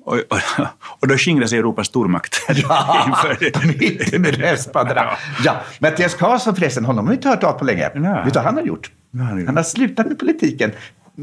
[0.05, 0.65] Och, och,
[0.99, 2.55] och då skingrar sig Europas stormakter.
[3.07, 3.65] inför det.
[3.65, 5.09] Mitt i med rövspaderna.
[5.43, 7.91] Ja, Mattias Karlsson förresten, honom har vi inte hört av på länge.
[7.95, 8.23] Nej.
[8.23, 8.91] Vet du vad han har gjort?
[9.11, 9.45] Gjort?
[9.47, 10.71] Han har slutat med politiken,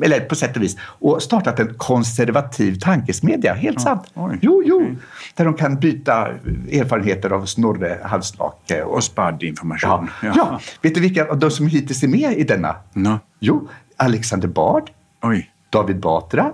[0.04, 3.54] eller på sätt och vis, och startat en konservativ tankesmedja.
[3.54, 4.02] Helt sant.
[4.14, 4.38] oj.
[4.42, 4.96] Jo, jo.
[5.34, 6.28] Där de kan byta
[6.72, 8.82] erfarenheter av Snorre Halvslake.
[8.82, 10.10] Och, Och spad information.
[10.22, 10.32] ja.
[10.36, 10.60] Ja.
[10.82, 12.76] vet du vilka av de som hittills är med i denna?
[12.92, 14.90] Nå, Jo, Alexander Bard,
[15.22, 15.50] oj.
[15.70, 16.52] David Batra,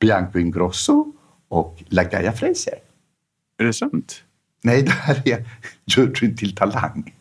[0.00, 1.06] Bianco Ingrosso
[1.48, 2.74] och Lagaya Fraser.
[3.58, 4.14] Är det sant?
[4.64, 5.44] Nej, det här är
[5.86, 7.12] juryn till Talang.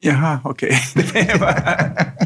[0.00, 0.78] Jaha, okej.
[1.40, 2.23] Var-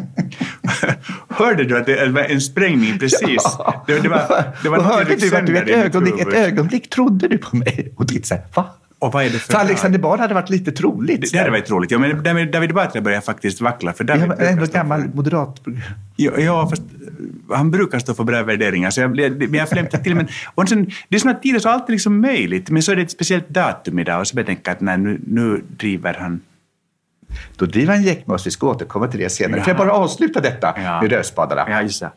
[1.38, 3.42] Hörde du att det var en sprängning precis?
[3.58, 3.84] Ja.
[3.86, 7.38] Det, det var, det var hörde du att du ett ögonblick, ett ögonblick trodde du
[7.38, 8.64] på mig och tittade så här, va?
[8.98, 11.20] Och vad är det för För Alexander Bard hade varit lite troligt.
[11.20, 11.90] Det, det hade varit roligt.
[11.90, 13.92] Ja, men David, David Batra börjar faktiskt vackla.
[13.92, 15.60] För David var ändå gammal för- moderat.
[16.16, 16.82] Ja, ja, fast
[17.50, 18.90] han brukar stå för bra värderingar.
[18.90, 20.14] Så jag, men jag flämtar till.
[20.14, 22.70] Men, och sen, det är tiden är så alltid liksom möjligt.
[22.70, 24.98] Men så är det ett speciellt datum idag och så börjar jag tänka att nej,
[24.98, 26.40] nu, nu driver han...
[27.56, 28.46] Då driver han gäck med oss.
[28.46, 29.60] Vi ska återkomma till det senare.
[29.60, 31.02] Får jag bara avsluta detta Ja.
[31.02, 31.66] med rövspadarna?
[31.70, 32.10] Ja, just det.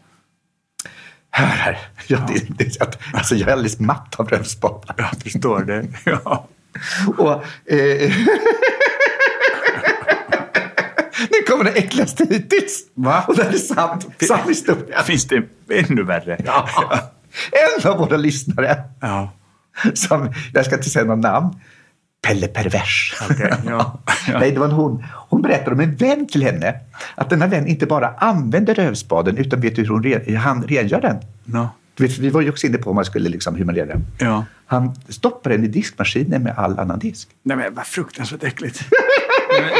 [1.31, 1.77] Här, här.
[2.07, 2.77] Ja, det, det,
[3.13, 4.95] alltså, jag är alldeles matt av rövspadar.
[4.97, 5.85] Jag förstår det.
[6.05, 6.47] Ja.
[7.17, 7.31] Och,
[7.73, 8.11] eh,
[11.29, 12.79] nu kommer det äckligaste hittills.
[12.93, 13.23] Va?
[13.27, 14.07] Och det här är sant.
[14.27, 15.03] Sann historia.
[15.03, 16.37] Finns det ännu värre?
[16.45, 16.69] Ja.
[17.51, 19.31] En av våra lyssnare, Ja.
[19.93, 21.49] som, jag ska inte säga någon namn,
[22.21, 23.15] Pelle Pervers.
[23.29, 23.99] Okej, ja.
[24.27, 24.39] Ja.
[24.39, 25.03] Nej, det var en hon.
[25.29, 26.75] Hon berättade om en vän till henne.
[27.15, 31.17] Att denna vän inte bara använder rövspaden utan vet hur hon re, han rengör den.
[31.95, 34.05] Du vet, vi var ju också inne på man skulle liksom, hur man renar den.
[34.19, 34.45] Ja.
[34.65, 37.29] Han stoppar den i diskmaskinen med all annan disk.
[37.43, 38.79] Nej, men vad fruktansvärt äckligt.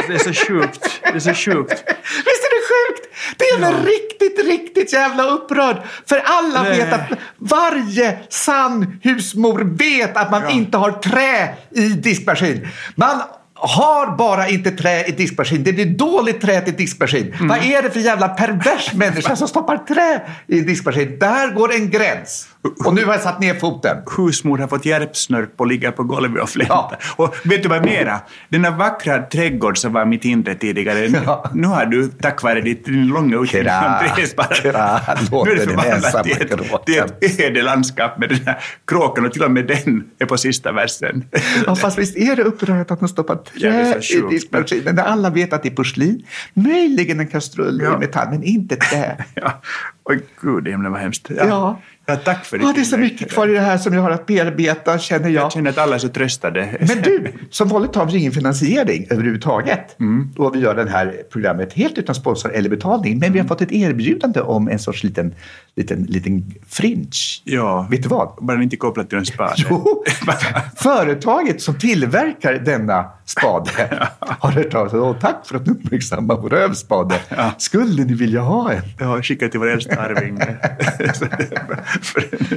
[0.08, 1.00] Det är så sjukt.
[1.02, 1.84] Det är så sjukt.
[2.26, 3.08] Visst är det sjukt?
[3.36, 5.76] Det är väl riktigt, riktigt jävla upprörd.
[6.08, 6.78] För alla Nej.
[6.78, 10.50] vet att varje sann husmor vet att man Ja.
[10.50, 12.68] inte har trä i diskmaskin.
[12.94, 13.22] Man
[13.54, 15.64] har bara inte trä i diskmaskin.
[15.64, 17.32] Det blir dåligt trä till diskmaskin.
[17.34, 17.48] Mm.
[17.48, 21.18] Vad är det för jävla pervers människa som stoppar trä i diskmaskin?
[21.18, 22.48] Där går en gräns.
[22.84, 23.96] Och nu har jag satt ner foten.
[24.16, 26.96] husmor har fått järpsnörp och ligger på golvet och flämtar.
[27.00, 27.24] Ja.
[27.24, 28.20] Och vet du vad mera?
[28.48, 31.50] Den där vackra trädgård som var mitt inre tidigare, Ja.
[31.54, 35.06] nu har du tack vare ditt, din långa utbildning som träsparare,
[35.44, 39.42] nu är det förvandlat till ett, till ett ödelandskap med den här kråkan och till
[39.42, 41.24] och med den är på sista versen.
[41.66, 45.02] Ja, fast visst är det upprörande att man stoppar Ja, trä så i diskmaskinen när
[45.04, 46.22] alla vet att det är porslin.
[46.54, 47.94] Möjligen en kastrull Ja.
[47.96, 49.24] i metall, men inte trä.
[49.34, 49.60] Ja.
[50.04, 51.26] Oj, gud i himlen vad hemskt.
[51.30, 51.44] Ja.
[51.48, 51.80] ja,
[52.24, 54.10] tack för ditt Ja, det är så mycket kvar i det här som jag har
[54.10, 55.44] att bearbeta, känner jag.
[55.44, 56.68] Jag känner att alla är så tröstade.
[56.80, 60.00] Men du, som vanligt har vi ingen finansiering överhuvudtaget.
[60.00, 60.30] Mm.
[60.36, 63.18] Och vi gör det här programmet helt utan sponsor eller betalning.
[63.18, 63.48] Men vi Mm.
[63.48, 65.34] har fått ett erbjudande om en sorts liten,
[65.76, 67.08] liten, liten fringe.
[67.44, 67.86] Ja.
[67.90, 68.28] Vet du vad?
[68.40, 69.54] Bara inte kopplat till en spade.
[69.70, 70.04] Jo,
[70.76, 73.70] företaget som tillverkar denna spade
[74.20, 74.98] har hört av sig.
[75.00, 77.20] Åh, tack för att ni uppmärksammar vår rövspade.
[77.28, 77.52] Ja.
[77.58, 78.82] Skulle ni vilja ha en?
[78.98, 80.38] Ja, skicka till vår äldsta arving.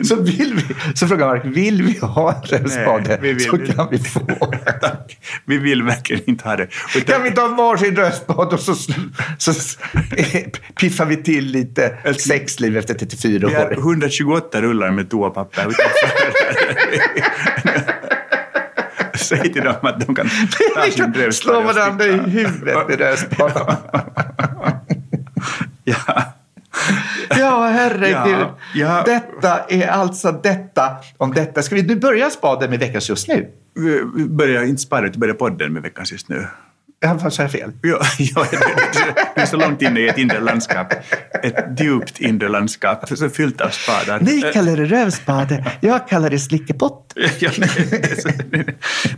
[0.03, 3.57] Så vill vi, så frågar Mark, vill vi ha en rövspade Nej, vi vill- så
[3.57, 4.19] kan vi få.
[4.81, 5.17] Tack.
[5.45, 6.67] Vi vill verkligen inte ha det.
[6.97, 9.79] Utan- Kan vi ta varsin rövspade och så, så, så
[10.79, 13.77] piffar vi till lite sexliv efter 34 Vi har år.
[13.77, 15.67] 128 rullar med toapapper.
[19.17, 20.29] Säg till dem att de kan
[20.75, 23.75] ta Vi sin kan brevspade slå varandra i huvudet med rövspaden.
[25.87, 26.23] Ja.
[27.29, 28.39] Ja, herregud.
[28.39, 29.03] Ja, ja.
[29.05, 31.61] Detta är alltså detta om detta.
[31.63, 33.51] Ska vi nu börja spaden med veckans just nu?
[33.73, 36.47] Vi vi börjar inte spara, utan börjar podden med veckans just nu.
[37.05, 37.71] Ja, vad sa jag fel?
[37.81, 38.57] Ja, ja, det,
[39.35, 40.93] det är så långt inne i ett inre landskap.
[41.43, 44.19] Ett djupt inre landskap, så fyllt av spadar.
[44.19, 47.13] Ni kallar det rövspade, jag kallar det slickepott.
[47.39, 48.65] Ja, nej, det är så- Nu,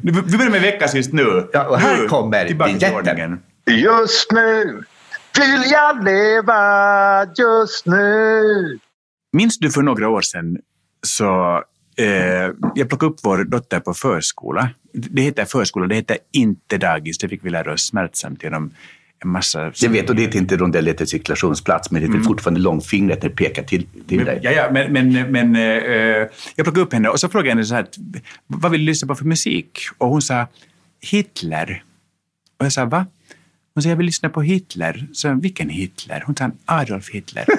[0.01, 1.49] Vi börjar med veckans just nu.
[1.53, 3.39] Ja, och här Nu, kommer ordningen.
[3.69, 4.83] Just nu
[5.39, 8.79] vill jag leva just nu.
[9.33, 10.57] Minns du för några år sedan
[11.05, 11.63] så
[11.97, 14.69] eh, jag plockade upp vår dotter på förskola.
[14.93, 17.17] Det heter förskola, det heter inte dagis.
[17.17, 18.71] Det fick vi lära oss smärtsamt genom
[19.23, 19.71] en massa...
[19.75, 23.29] Jag vet, och det är inte rondell heter cirkulationsplats, men det heter fortfarande långfingret när
[23.29, 24.39] det pekar till, till dig.
[24.43, 27.65] Ja, ja, men, men, men eh, jag plockade upp henne och så frågade jag henne
[27.65, 27.87] så här,
[28.47, 29.79] vad vill du lyssna på för musik?
[29.97, 30.47] Och hon sa
[31.01, 31.83] Hitler.
[32.59, 33.05] Och jag sa, va?
[33.73, 35.07] Hon sa, jag vill lyssna på Hitler.
[35.13, 36.23] Så vilken Hitler?
[36.25, 37.45] Hon sa, Adolf Hitler.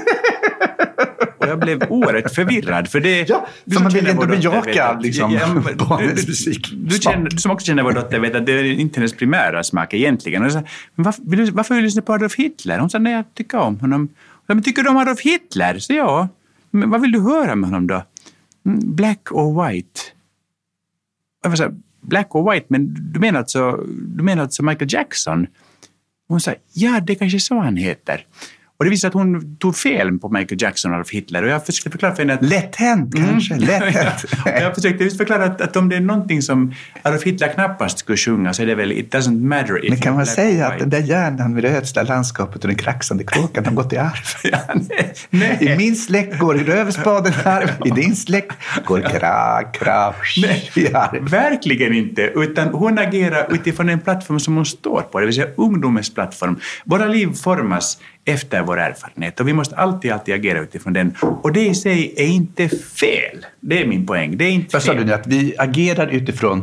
[1.38, 2.88] och jag blev oerhört förvirrad.
[2.88, 6.72] För det, Ja, du som man vill känner dotter bejaka, liksom, men- barnens musik.
[6.77, 9.64] Du, känner, du som också känner vår dotter vet att det är inte hennes primära
[9.64, 10.44] smak egentligen.
[10.44, 10.62] Och sa,
[10.94, 12.79] men varför, vill du, varför vill du lyssna på Adolf Hitler?
[12.79, 14.09] Hon sa, nej jag tycker om honom.
[14.12, 15.79] Jag sa, men tycker du om Adolf Hitler?
[15.79, 16.29] Så ja.
[16.70, 18.03] Men vad vill du höra med honom då?
[18.66, 20.01] "Mm, Black or white.
[21.42, 23.72] jag var så här, black or white, men du menar alltså,
[24.16, 25.46] du menar alltså Michael Jackson?
[26.29, 28.27] Hon sa, ja det är kanske så han heter.
[28.78, 31.42] Och det visade att hon tog fel på Michael Jackson och Adolf Hitler.
[31.42, 32.44] Och jag försökte förklara för henne att...
[32.44, 33.66] Lätt hänt kanske, Mm.
[33.66, 34.24] lätt hänt.
[34.46, 38.52] Jag försökte förklara att, att om det är någonting som Adolf Hitler knappast skulle sjunga
[38.52, 41.00] så är det väl It doesn't matter if Men kan man säga att den där
[41.00, 44.12] hjärnan med det ödsla landskapet och den kraxande kråkan har gått i arv?
[44.52, 45.58] Ja, nej, nej.
[45.60, 48.52] I min släkt går röverspaden i arv, i din släkt
[48.84, 50.14] går kra, kra,
[50.76, 51.28] i arv.
[51.30, 55.48] Verkligen inte, utan hon agerar utifrån den plattform som hon står på, det vill säga
[55.56, 56.60] ungdomens plattform.
[56.84, 61.14] Våra liv formas efter vår erfarenhet och vi måste alltid, alltid agera utifrån den.
[61.20, 63.46] Och det i sig är inte fel.
[63.60, 64.36] Det är min poäng.
[64.38, 65.00] Det är inte Vad sa fel.
[65.00, 65.12] du nu?
[65.12, 66.58] Att vi agerar utifrån...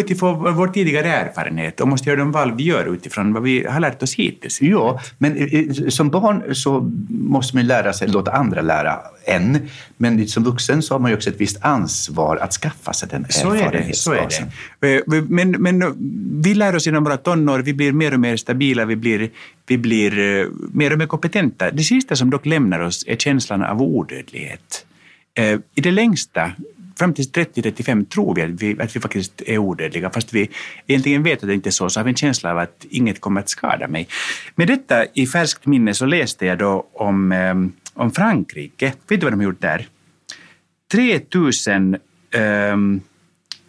[0.00, 3.80] Utifrån vår tidigare erfarenhet och måste göra de val vi gör utifrån vad vi har
[3.80, 4.62] lärt oss hittills.
[4.62, 9.68] Ja, men som barn så måste man lära sig, låta andra lära en.
[9.96, 13.26] Men som vuxen så har man ju också ett visst ansvar att skaffa sig den
[13.28, 13.96] Så är det.
[13.96, 14.50] Så är erfarenhetsbasen.
[14.80, 14.96] det.
[14.96, 15.94] Eh, Men, men
[16.42, 19.30] vi lär oss genom våra tonår, vi blir mer och mer stabila, vi blir,
[19.66, 21.70] vi blir eh, mer och mer kompetenta.
[21.70, 24.86] Det sista som dock lämnar oss är känslan av odödlighet.
[25.34, 26.52] Eh, I det längsta,
[26.98, 30.10] fram till 30-35, tror vi att, vi att vi faktiskt är odödliga.
[30.10, 30.50] Fast vi
[30.86, 33.20] egentligen vet att det inte är så, så har vi en känsla av att inget
[33.20, 34.08] kommer att skada mig.
[34.54, 37.54] Med detta i färskt minne så läste jag då om, eh,
[38.00, 38.92] om Frankrike.
[39.08, 39.86] Vet du vad de har gjort där?
[40.92, 41.96] 3000...
[42.34, 43.00] ehm,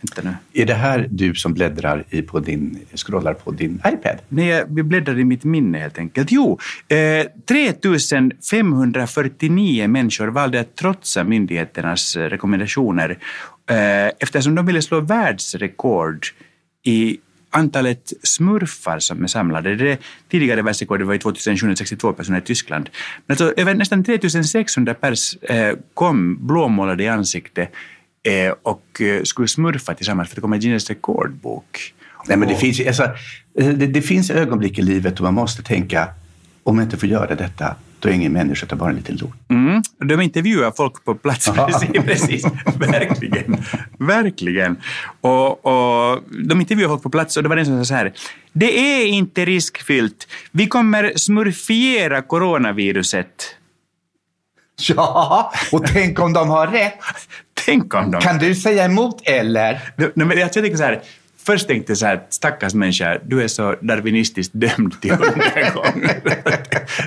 [0.01, 0.35] vänta nu.
[0.61, 4.17] Är det här du som bläddrar i på din, scrollar på din iPad?
[4.29, 6.31] Nej, jag- bläddrar i mitt minne helt enkelt.
[6.31, 13.09] Jo, eh, 3549 människor valde att trotsa myndigheternas rekommendationer
[13.69, 16.25] eh, eftersom de ville slå världsrekord
[16.83, 17.17] i
[17.51, 19.75] antalet smurfar som är samlade.
[19.75, 19.97] Det
[20.29, 22.89] tidigare världsrekordet var ju 2762 personer i Tyskland.
[23.25, 27.71] Men alltså, över nästan 3600 pers eh, kom blåmålade i ansiktet
[28.23, 31.93] eh, och eh, skulle smurfa tillsammans för att komma i Guinness rekordbok.
[32.27, 33.03] Nej, men det, finns, alltså,
[33.59, 36.07] eh, det, det finns ögonblick i livet då man måste tänka
[36.63, 39.35] om jag inte får göra detta, då är ingen människa utan bara en liten lort.
[39.49, 39.81] Mm.
[39.97, 41.89] De intervjuar folk på plats, precis.
[42.05, 42.45] precis.
[42.77, 43.57] Verkligen.
[43.97, 44.77] Verkligen.
[45.21, 48.13] Och, och de intervjuar folk på plats och det var en som sa så här.
[48.53, 50.27] Det är inte riskfyllt.
[50.51, 53.55] Vi kommer smurfiera coronaviruset.
[54.87, 56.99] Ja, och tänk om de har rätt.
[57.65, 58.21] Tänk om de...
[58.21, 59.93] Kan du säga emot eller?
[59.95, 61.01] Nej, men jag tänker så här.
[61.45, 66.09] Först tänkte jag så här, stackars människa, du är så darwinistiskt dömd till undergång.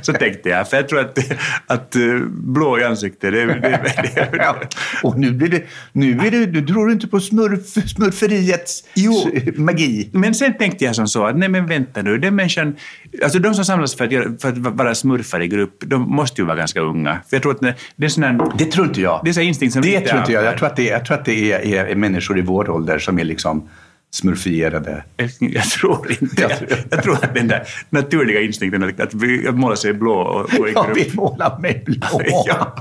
[0.03, 1.18] så tänkte jag, för jag tror att,
[1.66, 4.68] att eh, blå i ansiktet, det, det, det.
[5.03, 9.12] Och nu blir det, nu blir det, du tror inte på smurf, smurferiets Jo.
[9.57, 10.11] magi.
[10.12, 12.77] Men sen tänkte jag som så att nej men vänta nu, den människan,
[13.23, 16.47] alltså de som samlas för att, för att vara smurfar i grupp, de måste ju
[16.47, 17.12] vara ganska unga.
[17.29, 19.20] För jag tror att det är sån här, Det tror inte jag.
[19.25, 20.44] det är så instinkt som Det tror inte jag.
[20.44, 22.70] Jag tror att det, är- jag tror att det är, är, är människor i vår
[22.70, 23.68] ålder som är liksom
[24.14, 25.05] smurfierade.
[25.38, 26.42] Jag tror inte.
[26.42, 30.12] Jag Jag, tror- jag tror att den där naturliga instinkten att, att, måla sig blå
[30.12, 30.96] och gå i Jag grupp.
[30.96, 32.20] vill måla mig blå.
[32.46, 32.77] Ja.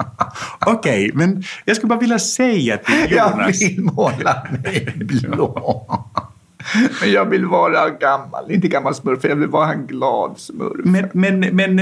[0.65, 3.61] Okej, men jag skulle bara vilja säga till Jag Jonas.
[3.61, 5.99] vill måla mig blå.
[7.01, 8.51] Men jag vill vara gammal.
[8.51, 10.85] Inte gammal smurf, jag vill vara en glad smurf.
[10.85, 11.75] Men, men, men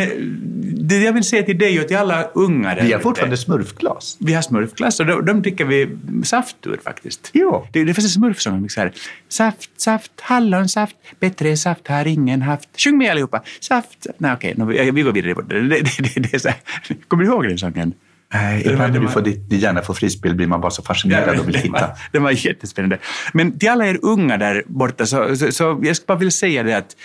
[0.88, 4.18] det jag vill säga till dig och till alla unga där Vi har fortfarande smurfglas.
[4.20, 7.30] Vi har smurfglass och de, de dricker vi saft ur faktiskt.
[7.34, 7.68] Ja.
[7.72, 8.92] Det, det finns en smurfsång som är så här.
[9.30, 12.70] Saft, saft, hallonsaft, bättre saft har ingen haft.
[12.78, 13.42] Sjung med allihopa.
[13.60, 14.08] Saft.
[14.18, 15.34] Nej okej, nu, vi vi går vidare.
[15.34, 16.58] Det, det, det, det är så här.
[17.08, 17.94] Kommer du ihåg den sången?
[18.34, 20.84] Nej, Det ibland det när du får ditt, hjärna får frispel blir man bara så
[20.84, 21.72] fascinerad och vill det, titta.
[21.72, 22.98] var, det var jättespännande.
[23.34, 26.64] Men till alla er unga där borta så, så, så jag skulle bara vilja säga
[26.64, 26.96] det att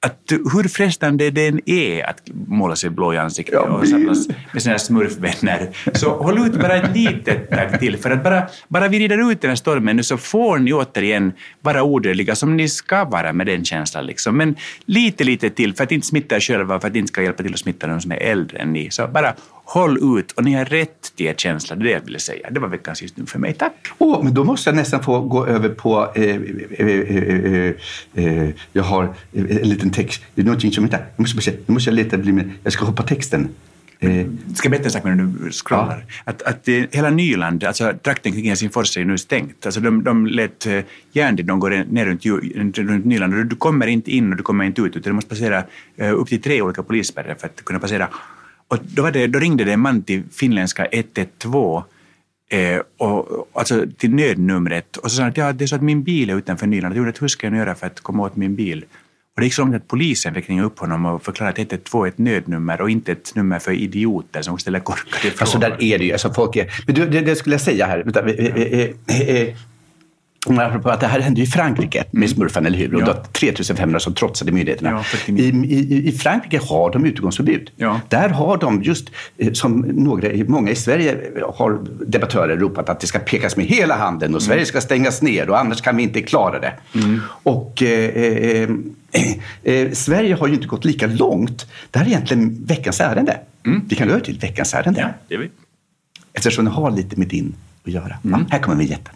[0.00, 4.62] att hur frestande det än är att måla sig blå i ansiktet och samlas med
[4.62, 7.96] sina smurfvänner, så håll ut bara ett litet tag till.
[7.96, 11.32] För att bara, bara vi rider ut den här stormen nu så får ni återigen
[11.60, 14.06] vara odödliga som ni ska vara med den känslan.
[14.06, 14.36] Liksom.
[14.36, 17.42] Men lite, lite till för att inte smitta er själva, för att inte ska hjälpa
[17.42, 18.90] till att smitta de som är äldre än ni.
[18.90, 19.34] Så bara
[19.66, 22.50] håll ut och ni har rätt till er känsla, det är det jag ville säga.
[22.50, 23.54] Det var veckans just nu för mig.
[23.54, 23.72] Tack!
[23.98, 26.12] Åh, men då måste jag nästan få gå över på...
[26.14, 26.36] Eh, eh,
[26.78, 27.16] eh,
[27.54, 27.74] eh,
[28.14, 30.22] eh, jag har eh, en liten text.
[30.34, 31.02] Det är någonting som inte...
[31.16, 32.50] Jag måste, nu måste jag leta bli med.
[32.62, 33.48] Jag ska hoppa texten.
[34.00, 36.04] Eh, Ska jag berätta en sak när du scrollar?
[36.24, 39.66] Att, att eh, hela Nyland, alltså trakten kring Helsingfors är ju nu stängt.
[39.66, 40.80] Alltså de, de lät eh,
[41.12, 44.82] järnridån gå ner runt, runt, Nyland och du kommer inte in och du kommer inte
[44.82, 45.64] ut utan du måste passera
[45.96, 48.08] eh, upp till tre olika polisspärrar för att kunna passera.
[48.68, 51.82] Och då, det, då ringde det en man till finländska 112
[52.48, 54.96] Eh, och, alltså till nödnumret.
[54.96, 56.94] Och så sa han att ja, det är så att min bil är utanför Nyland.
[56.94, 58.84] Jag undrar hur ska jag göra för att komma åt min bil?
[59.34, 62.04] Och det gick så långt att polisen fick ringa upp honom och förklara att 112
[62.04, 65.40] är ett nödnummer och inte ett nummer för idioter som ställer korkade frågor.
[65.40, 66.12] alltså där är det ju.
[66.12, 67.98] Alltså folk är, men du, det, det skulle jag säga här.
[67.98, 69.56] Vänta, eh, eh,
[70.48, 72.94] apropå att det här hände i Frankrike med smurfarna, eller hur?
[72.94, 73.06] Och Ja.
[73.06, 74.90] då 3500 som trotsade myndigheterna.
[74.90, 75.64] Ja, 49.
[75.64, 77.70] I, i, I Frankrike har de utegångsförbud.
[77.76, 78.00] Ja.
[78.08, 81.16] Där har de just, eh, som några, många i Sverige
[81.54, 85.50] har debattörer ropat att det ska pekas med hela handen och Sverige ska stängas ner
[85.50, 86.72] och annars kan vi inte klara det.
[87.42, 88.68] Och eh, eh,
[89.12, 91.66] eh, eh, Sverige har ju inte gått lika långt.
[91.90, 93.40] Det här är egentligen veckans ärende.
[93.88, 95.00] Vi kan gå över till veckans ärende.
[95.00, 95.50] Ja, det vet
[96.32, 97.54] Eftersom det har lite med din
[97.86, 98.16] att göra.
[98.22, 99.14] Ja, här kommer vignetten.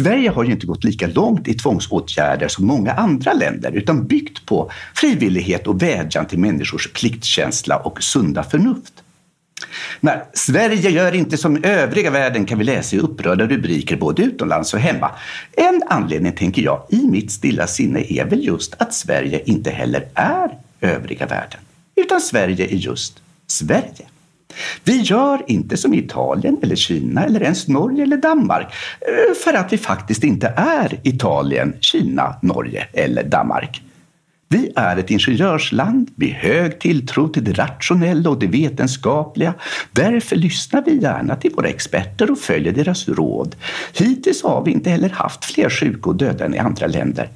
[0.00, 4.46] Sverige har ju inte gått lika långt i tvångsåtgärder som många andra länder utan byggt
[4.46, 8.92] på frivillighet och vädjan till människors pliktkänsla och sunda förnuft.
[10.00, 14.74] När Sverige gör inte som övriga världen kan vi läsa i upprörda rubriker både utomlands
[14.74, 15.10] och hemma.
[15.52, 20.04] En anledning, tänker jag, i mitt stilla sinne är väl just att Sverige inte heller
[20.14, 21.60] är övriga världen.
[21.96, 24.06] Utan Sverige är just Sverige.
[24.84, 28.66] Vi gör inte som Italien eller Kina eller ens Norge eller Danmark
[29.00, 33.82] eh, för att vi faktiskt inte är Italien, Kina, Norge eller Danmark.
[34.52, 39.54] Vi är ett ingenjörsland med hög tilltro till det rationella och det vetenskapliga.
[39.92, 43.56] Därför lyssnar vi gärna till våra experter och följer deras råd.
[43.94, 47.28] Hittills har vi inte heller haft fler sjuka och döda än i andra länder.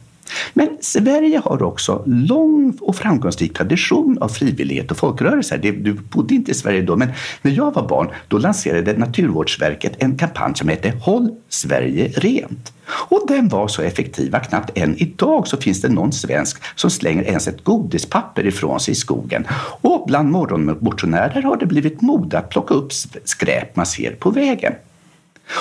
[0.53, 5.59] Men Sverige har också lång och framgångsrik tradition av frivillighet och folkrörelser.
[5.59, 7.09] Du bodde inte i Sverige då, men
[7.43, 12.73] när jag var barn då lanserade Naturvårdsverket en kampanj som hette Håll Sverige rent.
[12.87, 16.91] Och den var så effektiv att knappt än idag så finns det någon svensk som
[16.91, 19.47] slänger ens ett godispapper ifrån sig i skogen.
[19.81, 22.93] Och bland morgonmotionärer har det blivit mode att plocka upp
[23.25, 24.73] skräp man ser på vägen.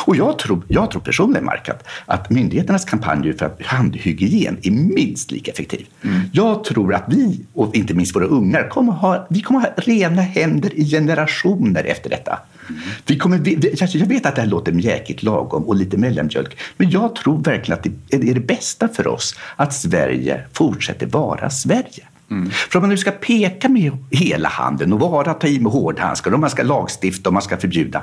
[0.06, 4.72] Och jag tror, jag tror personligen, Mark, att, att myndigheternas kampanjer för att handhygien är
[4.72, 5.88] minst lika effektiv.
[6.32, 10.22] Jag tror att vi, och inte minst våra ungar, kommer ha, vi kommer ha rena
[10.22, 12.40] händer i generationer efter detta.
[13.06, 16.90] Vi kommer, vi, jag vet att det här låter mjäkigt lagom och lite mellanmjölk, men
[16.90, 22.04] jag tror verkligen att det är det bästa för oss att Sverige fortsätter vara Sverige.
[22.70, 26.34] För om man nu ska peka med hela handen och vara ta i med hårdhandskar
[26.34, 28.02] och man ska lagstifta och man ska förbjuda.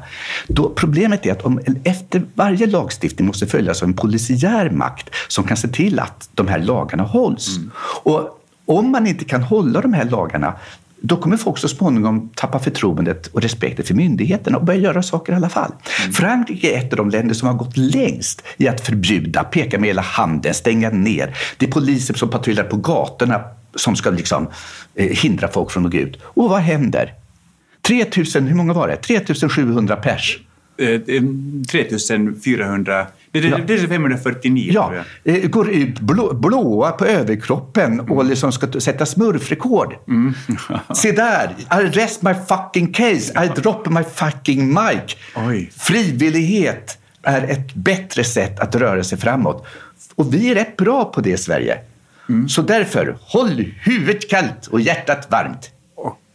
[0.48, 5.44] Då problemet är att om, efter varje lagstiftning måste följas av en polisiär makt som
[5.44, 7.58] kan se till att de här lagarna hålls.
[8.02, 10.54] Och om man inte kan hålla de här lagarna
[11.02, 15.32] då kommer folk så småningom tappa förtroendet och respekten för myndigheterna och börja göra saker
[15.32, 15.72] i alla fall.
[16.12, 19.88] Frankrike är ett av de länder som har gått längst i att förbjuda, peka med
[19.88, 21.36] hela handen, stänga ner.
[21.56, 23.40] Det är poliser som patrullerar på gatorna
[23.74, 24.48] som ska liksom,
[24.94, 26.18] eh, hindra folk från att gå ut.
[26.22, 27.14] Och vad händer?
[27.82, 28.96] 3000, hur många var det?
[28.96, 30.38] 3700 pers.
[30.80, 31.22] Eh, eh,
[31.70, 34.92] 3400, det, det, det är 549 Ja,
[35.24, 39.94] eh, går ut blå, blåa på överkroppen och liksom ska sätta smurfrekord.
[40.94, 41.54] Se där!
[41.58, 43.44] I rest my fucking case.
[43.44, 45.16] I drop my fucking mic.
[45.36, 45.70] Oj.
[45.76, 49.66] Frivillighet är ett bättre sätt att röra sig framåt.
[50.14, 51.78] Och vi är rätt bra på det i Sverige.
[52.48, 55.70] Så därför, håll huvudet kallt och hjärtat varmt.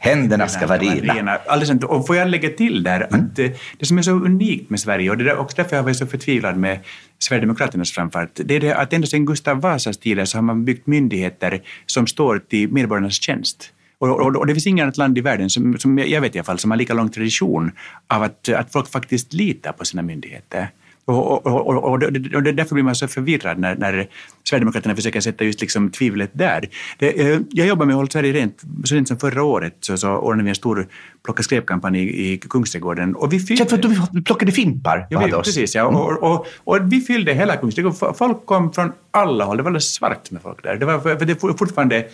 [0.06, 1.32] Händerna ska vara rena.
[1.32, 1.84] Alldeles sant.
[1.84, 5.10] Och får jag lägga till där att eh, det som är så unikt med Sverige,
[5.10, 6.80] och det är också därför jag varit så förtvivlad med
[7.20, 10.88] Sverigedemokraternas framfart, det är det att ända sedan Gustav Vasas tider så har man byggt
[10.88, 13.72] myndigheter som står till medborgarnas tjänst.
[13.98, 16.40] Och, och, och det finns inget annat land i världen, som, som jag vet i
[16.40, 17.72] alla fall, som har lika lång tradition
[18.08, 20.70] av att, att folk faktiskt litar på sina myndigheter.
[21.08, 24.08] Och, och, och, och, därför blir man så förvirrad när, när
[24.44, 26.70] Sverigedemokraterna försöker sätta just liksom tvivlet där.
[26.98, 28.62] Det, eh, jag jobbar med att hålla Sverige rent.
[28.84, 30.88] Så sent som förra året så, så ordnade vi en stor
[31.24, 33.16] plocka skräpkampanj i, i Kungsträdgården.
[33.16, 35.84] Och vi fyllde, att du plockade fimpar Ja, vi, precis, ja.
[35.84, 38.14] Och, och, och vi fyllde hela Kungsträdgården.
[38.14, 39.58] Folk kom från alla håll.
[39.58, 40.76] Det var alldeles svart med folk där.
[40.76, 42.06] Det var, för det är fortfarande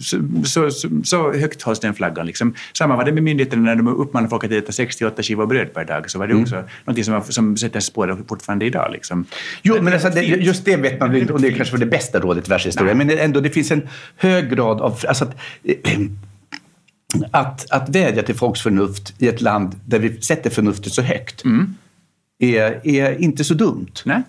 [0.00, 2.26] så, så, så, så högt hålls den flaggan.
[2.26, 2.54] Liksom.
[2.72, 5.84] Samma var det med myndigheterna när de uppmanade folk att äta 68 skivor bröd per
[5.84, 6.10] dag.
[6.10, 6.42] Så var det Mm.
[6.42, 8.92] också något som, som sätter spår fortfarande idag.
[8.92, 9.24] Liksom.
[9.62, 11.86] Jo, men alltså, det, just det vet man inte och det är kanske var det
[11.86, 12.98] bästa rådet i världshistorien.
[12.98, 14.98] Men ändå, det finns en hög grad av...
[15.08, 15.36] Alltså att,
[17.30, 21.42] att, att vädja till folks förnuft i ett land där vi sätter förnuftet så högt
[22.38, 23.92] är, är inte så dumt.
[24.04, 24.22] Nej?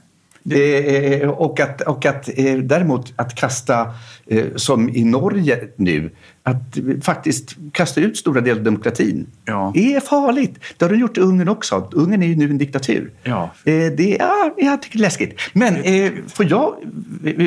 [0.49, 3.93] Eh, och att, och att eh, däremot att kasta,
[4.27, 6.11] eh, som i Norge nu,
[6.43, 9.73] att eh, faktiskt kasta ut stora delar av demokratin Ja.
[9.75, 10.59] är farligt.
[10.77, 11.89] Det har de gjort i Ungern också.
[11.91, 13.11] Ungern är ju nu en diktatur.
[13.23, 13.51] Ja.
[13.65, 15.39] Eh, det, ja, jag tycker det är läskigt.
[15.53, 16.75] Men eh, får jag,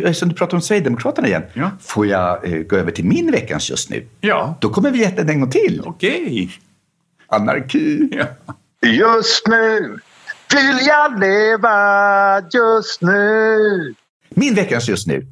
[0.04, 1.70] eh, som du pratar om Sverigedemokraterna igen, Ja.
[1.80, 4.04] får jag eh, gå över till min veckans just nu?
[4.20, 4.54] Ja.
[4.60, 5.82] Då kommer vi äta den en gång till.
[5.84, 6.50] Okej.
[7.26, 8.08] Anarki.
[8.12, 8.26] Ja.
[8.88, 9.98] Just nu
[10.54, 13.94] vill jag leva just nu.
[14.28, 15.26] Min veckans just nu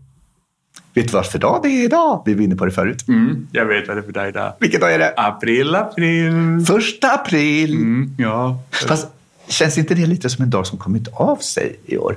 [0.94, 2.22] Vet du vad för dag det är idag?
[2.26, 3.08] Vi var inne på det förut.
[3.08, 4.52] Mm, jag vet vad det är för dag idag.
[4.60, 5.14] Vilken dag är det?
[5.16, 6.64] April, april.
[6.66, 7.74] Första april.
[7.74, 9.08] Mm, ja, Fast
[9.48, 12.16] känns inte det lite som en dag som kommit av sig i år?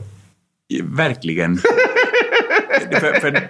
[0.84, 1.58] verkligen.
[2.92, 3.50] för, för,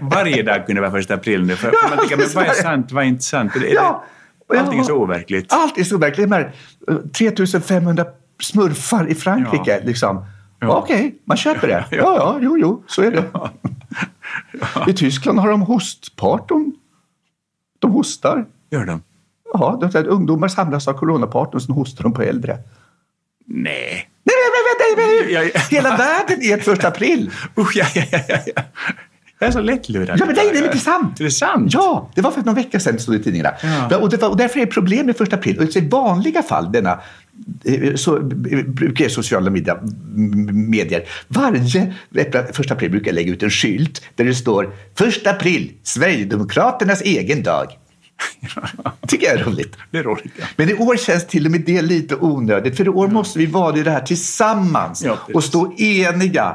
[0.00, 1.56] varje dag kunde vara första april nu.
[1.56, 3.52] För, för man tänker, men vad är sant, vad är inte sant?
[3.54, 4.04] Det, Ja.
[4.58, 5.52] Allting är så overkligt.
[5.52, 6.28] Allt är så overkligt.
[6.28, 6.52] De här
[6.88, 8.04] eh, 3500
[8.42, 9.70] smurfar i Frankrike.
[9.70, 9.84] Ja.
[9.84, 10.24] Liksom.
[10.60, 10.76] Ja.
[10.76, 11.84] Okej, man köper det.
[11.96, 13.24] Ja, ja, jo, jo, så är det.
[14.90, 16.72] I Tyskland har de hostparton.
[17.78, 18.46] De hostar.
[18.70, 19.02] Gör de?
[19.52, 22.58] Ja, de, de, ungdomar samlas av coronaparton och sen hostar de på äldre.
[23.46, 24.08] Nej.
[24.24, 24.34] Nej,
[24.96, 25.60] men, Ja, ja.
[25.70, 27.30] Hela världen är ett första april.
[27.58, 28.62] Usch, ja, ja, ja, ja, ja.
[29.38, 30.20] Jag är så lättlurad.
[30.20, 31.20] Ja, men nej, det är inte sant.
[31.20, 31.74] Är det sant?
[31.74, 33.56] Ja, det var för någon vecka sedan, stod det i tidningarna.
[33.90, 33.98] Ja.
[33.98, 35.58] Och, det var, och därför är det problem med första april.
[35.58, 37.00] Och I vanliga fall, denna,
[37.94, 38.20] så
[38.66, 39.78] brukar sociala media,
[40.52, 41.92] medier, varje
[42.52, 47.42] första april brukar jag lägga ut en skylt där det står första april, Sverigedemokraternas egen
[47.42, 47.66] dag.
[49.08, 49.76] tycker jag är roligt.
[49.90, 50.32] Det är roligt.
[50.36, 50.44] Ja.
[50.56, 52.76] Men i år känns till och med det lite onödigt.
[52.76, 56.54] För i år måste vi vara i det här tillsammans Ja, och stå eniga.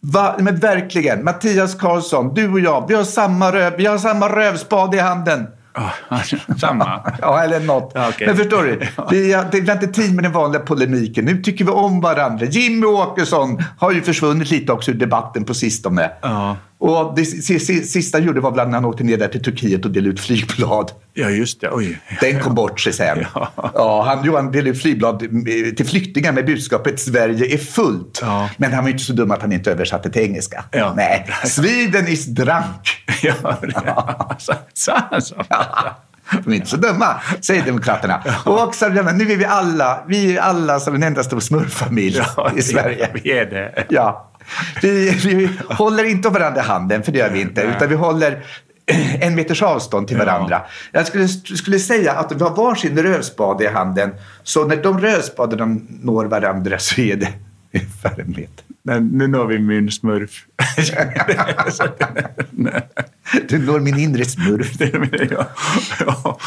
[0.00, 4.36] Va, men verkligen, Mattias Karlsson, du och jag, vi har samma, röv, vi har samma
[4.36, 5.46] rövspad i handen.
[6.60, 7.00] Samma.
[7.20, 7.92] Ja, eller något.
[7.96, 8.26] Okej.
[8.26, 11.24] Men förstår du, vi har, det är inte tid med den vanliga polemiken.
[11.24, 12.46] Nu tycker vi om varandra.
[12.46, 16.10] Jimmy Åkesson har ju försvunnit lite också ur debatten på sistone.
[16.22, 16.56] Ja.
[16.80, 19.42] Och det si- si- sista han gjorde var bland när han åkte ner där till
[19.42, 20.90] Turkiet och delade ut flygblad.
[21.14, 21.70] Ja, just det.
[21.72, 22.00] Oj.
[22.20, 23.18] Den kom bort sig sen.
[23.34, 23.50] Ja.
[23.74, 25.18] Ja, han, Johan delade ut flygblad
[25.76, 28.18] till flyktingar med budskapet Sverige är fullt.
[28.22, 28.50] Ja.
[28.56, 30.64] Men han var inte så dum att han inte översatte till engelska.
[30.70, 30.92] Ja.
[30.96, 33.04] Nej, Sweden is drunk.
[33.22, 34.36] Ja,
[34.74, 35.34] sa han så?
[36.44, 38.22] De är inte så dumma, säger Demokraterna.
[38.44, 39.00] Och också, nu
[39.32, 43.08] är vi alla, vi är alla som en enda stor smurffamilj Ja, i Sverige.
[43.14, 43.84] Vi är det.
[43.88, 44.30] Ja.
[44.82, 47.64] Vi, vi håller inte varandra i handen, för det gör vi inte.
[47.66, 47.76] Nej.
[47.76, 48.44] Utan vi håller
[49.20, 50.24] en meters avstånd till Ja.
[50.24, 50.62] varandra.
[50.92, 54.10] Jag skulle, skulle säga att vi har varsin rövspade i handen.
[54.42, 57.28] Så när de rövspadarna når varandra så är det
[57.74, 58.64] ungefär en meter.
[58.82, 60.44] Men nu når vi min smurf.
[63.48, 64.72] Du når min inre smurf.
[65.30, 65.46] ja.
[66.06, 66.38] Ja.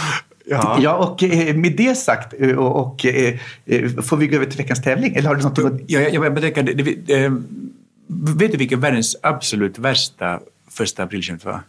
[0.45, 0.78] Ja.
[0.82, 3.36] Ja, och eh, med det sagt eh, och, och eh,
[4.04, 5.16] får vi gå över till veckans tävling?
[5.16, 5.60] Eller har du något.
[5.88, 7.32] Ja, jag, jag tänker, det, det,
[8.12, 10.39] vet du vilken världens absolut värsta
[10.70, 11.62] första aprilskämt var?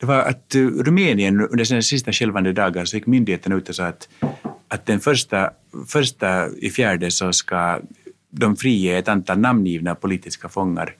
[0.00, 3.74] Det var att eh, Rumänien under sina sista skälvande dagar så gick myndigheten ut och
[3.74, 4.08] sa att,
[4.68, 5.50] att den första,
[5.86, 7.80] första i fjärde så ska
[8.30, 10.94] de frige ett antal namngivna politiska fångar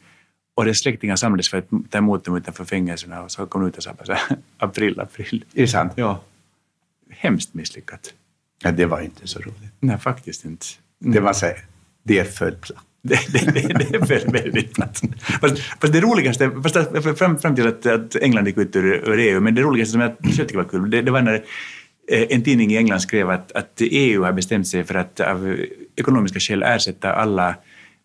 [0.54, 3.68] och deras släktingar samlades för att ta emot dem utanför fängelserna och så kom de
[3.68, 5.44] ut och sa bara så här, april, april.
[5.54, 5.92] Är det sant?
[5.96, 6.20] Ja.
[7.10, 8.14] Hemskt misslyckat.
[8.62, 9.72] Ja, det var inte så roligt.
[9.80, 10.66] Nej, faktiskt inte.
[10.98, 11.64] Det var så här,
[12.02, 12.84] det föll platt.
[13.02, 15.00] Det, det, det, det är väldigt, väldigt platt.
[15.40, 19.18] Fast, fast det roligaste, fast fram, fram till att, att England gick ut ur, ur
[19.18, 21.34] EU, men det roligaste som jag själv tycker var kul, det, det var när
[22.10, 25.56] eh, en tidning i England skrev att, att EU har bestämt sig för att av
[25.96, 27.54] ekonomiska skäl ersätta alla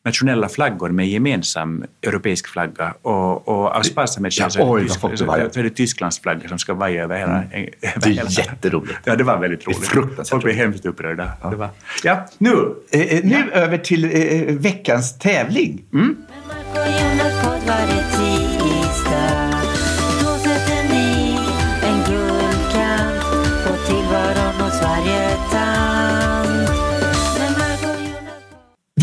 [0.06, 5.38] nationella flaggor med gemensam europeisk flagga och, och av sparsamhetsskäl Ja, så, oj, så, ja.
[5.38, 7.44] är det Tysklands flagga som ska vaja över hela...
[7.44, 9.00] över Det är hela- jätteroligt.
[9.04, 9.88] Ja, det var väldigt Det är roligt.
[9.88, 11.32] fruktansvärt Folk blev hemskt upprörda.
[11.50, 11.70] Det var,
[12.04, 12.76] ja, nu!
[12.92, 15.84] Eh, eh, nu över till eh, veckans tävling.
[15.94, 16.16] Mm.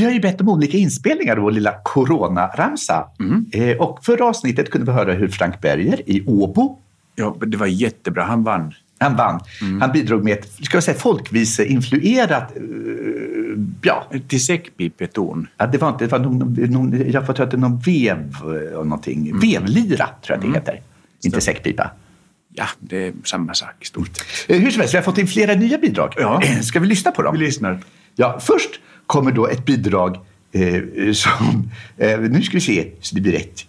[0.02, 3.04] Vi har ju bett om olika inspelningar av vår lilla coronaramsa.
[3.52, 6.78] Eh, och förra avsnittet kunde vi höra hur Frank Berger i Åbo,
[7.14, 8.22] Ja, det var jättebra.
[8.22, 8.74] Han vann.
[8.98, 9.40] han vann.
[9.80, 12.62] Han bidrog med ett, ska jag säga, folkviseinfluerat, eh,
[13.82, 15.46] ja, Till säckpipeton.
[15.56, 17.78] Ja, det var inte, det var någon, någon, jag får tro att det är någon
[17.78, 19.38] vev eh, och någonting.
[19.40, 20.80] Vevlira tror jag det heter.
[21.24, 21.90] Inte säckpipa.
[22.54, 24.10] Ja, det är samma sak i stort.
[24.48, 26.14] Eh, Hur som helst, vi har fått in flera nya bidrag.
[26.16, 26.42] Ja.
[26.62, 27.32] Ska vi lyssna på dem?
[27.38, 27.80] Vi lyssnar.
[28.16, 28.80] Ja, först
[29.12, 30.16] kommer då ett bidrag
[30.52, 31.70] eh, som...
[31.98, 33.64] Eh, nu ska vi se så det blir rätt.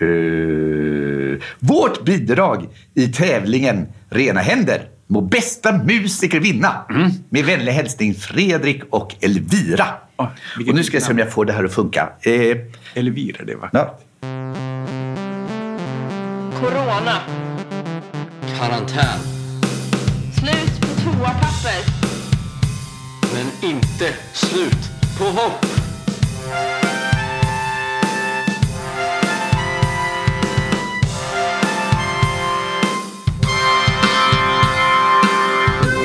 [0.00, 6.84] Eh, vårt bidrag i tävlingen Rena händer må bästa musiker vinna.
[7.28, 9.86] Med vänlig hälsning Fredrik och Elvira.
[10.56, 12.08] Vilket och nu ska jag se om jag får det här att funka.
[12.20, 12.56] Eh,
[12.94, 13.70] Elvira, det var.
[13.72, 13.98] ja.
[16.60, 17.18] Corona.
[18.58, 19.20] Karantän,
[20.32, 21.95] Slut på toapapper.
[23.62, 25.66] Inte slut på hopp.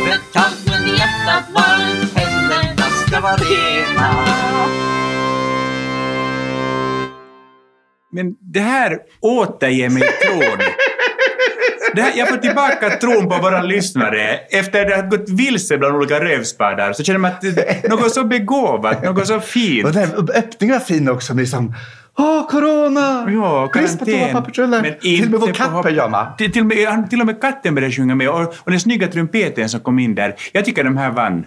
[0.08, 4.26] Rätt kallt men hjärtat varmt, händerna ska vara rena.
[8.12, 10.91] Men det här återger mig tron.
[11.96, 14.38] Det här, jag får tillbaka tron på våra lyssnare.
[14.50, 19.04] Efter att ha gått vilse bland olika rövspadar så känner man att något så begåvat,
[19.04, 19.94] något så Och fint.
[19.94, 21.34] den här öppningen var fin också.
[21.34, 21.74] Liksom,
[22.18, 23.28] Åh, corona!
[23.32, 24.98] Ja, Brist på toapappersrullar.
[25.02, 26.34] Till och med vår inte katt på- pyjama.
[26.38, 29.08] Till, till, och med, till och med katten började sjunga med och, och den snygga
[29.08, 30.36] trumpeten som kom in där.
[30.52, 31.46] Jag tycker de här vann.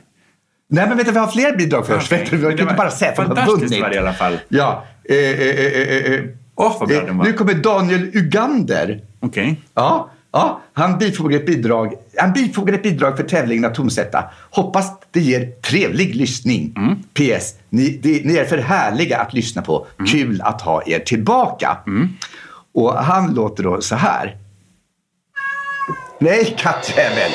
[0.70, 2.12] Nej, men vet du, vi har fler bidrag först.
[2.12, 2.18] Okej.
[2.18, 3.82] Vet du, vi kan inte bara säga att de har fantastiskt vunnit.
[3.82, 4.38] var det i alla fall.
[4.48, 4.84] Ja.
[5.08, 6.20] Eh, eh, eh, eh.
[6.56, 7.24] Åh, vad bra Eh, den var.
[7.24, 9.00] Nu kommer Daniel Ugander.
[9.20, 9.60] Okej.
[9.74, 11.94] Ja, ja, han bifogar ett bidrag.
[12.16, 14.24] Han bifogar ett bidrag för tävlingen att tonsätta.
[14.50, 16.74] Hoppas det ger trevlig lyssning.
[16.76, 17.02] Mm.
[17.12, 17.54] PS.
[17.68, 19.86] Ni, det, ni är för härliga att lyssna på.
[19.98, 20.10] Mm.
[20.10, 21.78] Kul att ha er tillbaka.
[22.74, 24.36] Och han låter då så här.
[26.18, 27.30] Nej, kattjävel!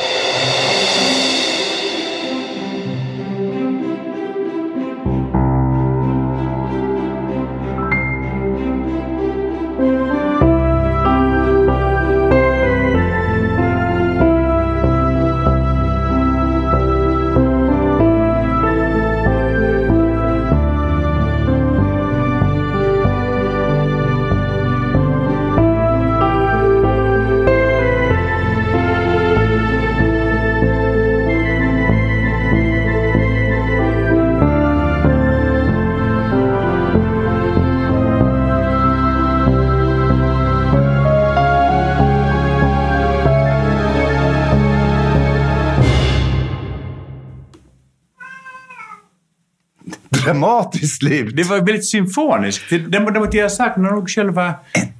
[50.79, 51.35] Dramatiskt slut.
[51.35, 52.61] Det var väldigt symfoniskt.
[52.69, 54.53] Det, det, det, jag saknar nog själva,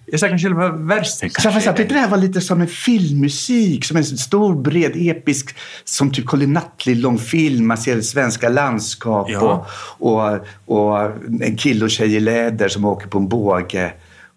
[0.06, 3.98] jag saknar själva versen Så jag tyckte det här var lite som en filmmusik, som
[3.98, 7.68] en stor, bred, episk, som typ Colin Nutley-långfilm.
[7.68, 9.66] Man ser svenska landskap Ja.
[10.00, 11.12] och, och, och
[11.42, 13.92] en kille och tjej i läder som åker på en båge.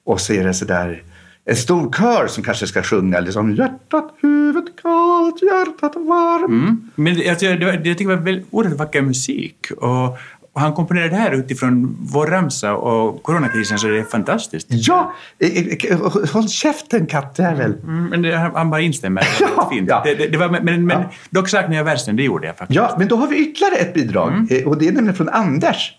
[0.04, 1.02] Och så är det sådär
[1.44, 6.48] en stor kör som kanske ska sjunga liksom hjärtat, huvudet kallt, hjärtat varmt.
[6.48, 6.90] Mm.
[6.94, 9.56] Men det- alltså, det jag tycker det var väldigt oerhört vacker musik.
[9.76, 10.18] Och
[10.54, 14.66] han komponerade det här utifrån vår ramsa och coronakrisen så det är fantastiskt.
[14.70, 15.98] Ja, eh, eh,
[16.32, 17.72] håll käften kattjävel.
[17.82, 19.22] Mm, men det, han bara instämmer.
[19.56, 19.88] Ja, fint.
[19.88, 20.02] ja.
[20.04, 21.10] Det, det, det var, men men Ja.
[21.30, 22.76] dock saknar jag versen, det gjorde jag faktiskt.
[22.76, 24.46] Ja, men då har vi ytterligare ett bidrag Mm.
[24.50, 25.92] eh, och det är nämligen från Anders.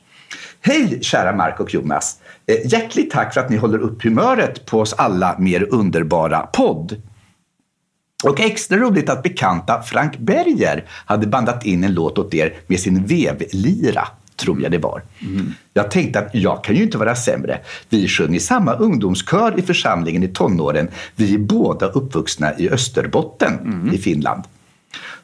[0.61, 2.17] Hej kära Mark och Jonas.
[2.65, 7.01] Hjärtligt tack för att ni håller upp humöret på oss alla med er underbara podd.
[8.23, 12.79] Och extra roligt att bekanta Frank Berger hade bandat in en låt åt er med
[12.79, 15.01] sin vevlira, tror jag det var.
[15.73, 17.59] Jag tänkte att jag kan ju inte vara sämre.
[17.89, 20.87] Vi sjöng i samma ungdomskör i församlingen i tonåren.
[21.15, 24.43] Vi är båda uppvuxna i Österbotten i Finland.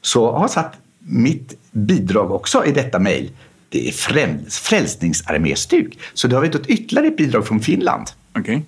[0.01, 3.31] Så jag har satt mitt bidrag också i detta mejl.
[3.69, 5.99] Det är främs- Frälsningsarméstuk.
[6.13, 8.07] Så då har vi ett ytterligare ett bidrag från Finland.
[8.37, 8.65] Okej.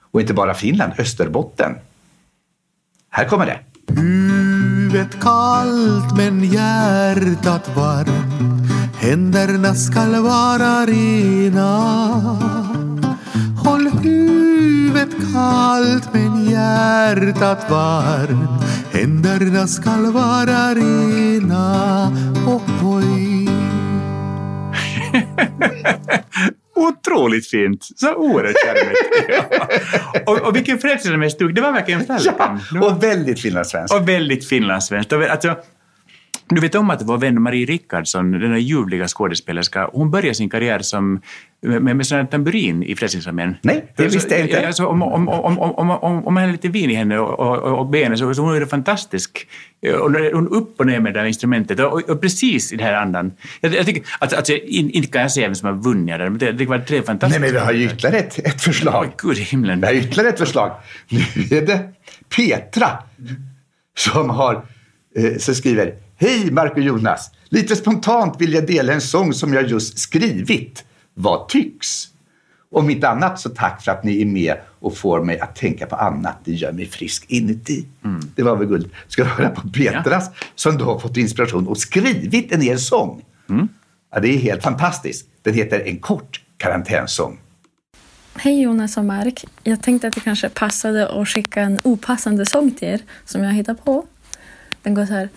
[0.00, 1.74] Och inte bara Finland, Österbotten.
[3.10, 3.58] Här kommer det.
[4.00, 8.55] Huvudet kallt men hjärtat varmt
[9.06, 11.78] Händerna skall vara rena
[13.64, 22.06] Håll huvudet kallt men hjärtat varmt Händerna skall vara rena
[22.46, 23.48] oh, oj.
[26.76, 27.88] Otroligt fint!
[27.96, 28.96] Så oerhört charmigt.
[29.28, 29.68] ja.
[30.32, 32.58] och, och vilken frälsningsarméstuk, det var verkligen Ja.
[32.72, 33.94] Det var- och väldigt finlandssvenskt.
[33.96, 35.12] Och väldigt finlandssvenskt.
[35.12, 35.56] Alltså,
[36.48, 40.50] du vet om att vår vän Marie Rickardsson, den här ljuvliga skådespelerska, hon började sin
[40.50, 41.20] karriär som,
[41.62, 43.56] med, med sån här tamburin i Frälsningsarmén.
[43.62, 44.66] Nej, det visste jag inte.
[44.66, 47.78] Alltså, om, om, om, om, om, om, man har lite vin i henne och, och,
[47.78, 49.46] och benen så, så hon är fantastisk.
[50.32, 53.32] Hon upp och ner med det här instrumentet och, och precis i den här andan.
[53.60, 56.30] Jag, jag tycker, alltså, alltså, in- inte kan jag säga vem som har vunnit där,
[56.30, 57.40] men det, det var tre Nej, fantastiska.
[57.40, 59.04] men vi har ju ytterligare ett, ett förslag.
[59.06, 59.80] Oj, Gud i himlen.
[59.80, 60.72] Vi har ytterligare ett förslag.
[61.08, 61.80] Nu är det
[62.36, 62.88] Petra
[63.98, 64.54] som har
[65.16, 67.30] eh, så skriver Hej Mark och Jonas!
[67.48, 70.84] Lite spontant vill jag dela en sång som jag just skrivit.
[71.14, 72.08] Vad tycks?
[72.70, 75.86] Om inte annat så tack för att ni är med och får mig att tänka
[75.86, 76.36] på annat.
[76.44, 77.86] Det gör mig frisk inuti.
[78.34, 78.90] Det var väl guld.
[79.08, 83.24] Ska du höra på Petras som då har fått inspiration och skrivit en hel sång.
[84.12, 85.26] Ja, det är helt fantastiskt.
[85.42, 87.38] Den heter En kort karantänsång.
[88.34, 89.44] Hej Jonas och Mark.
[89.62, 93.52] Jag tänkte att det kanske passade att skicka en opassande sång till er som jag
[93.52, 94.06] hittar på.
[94.82, 95.28] Den går så här.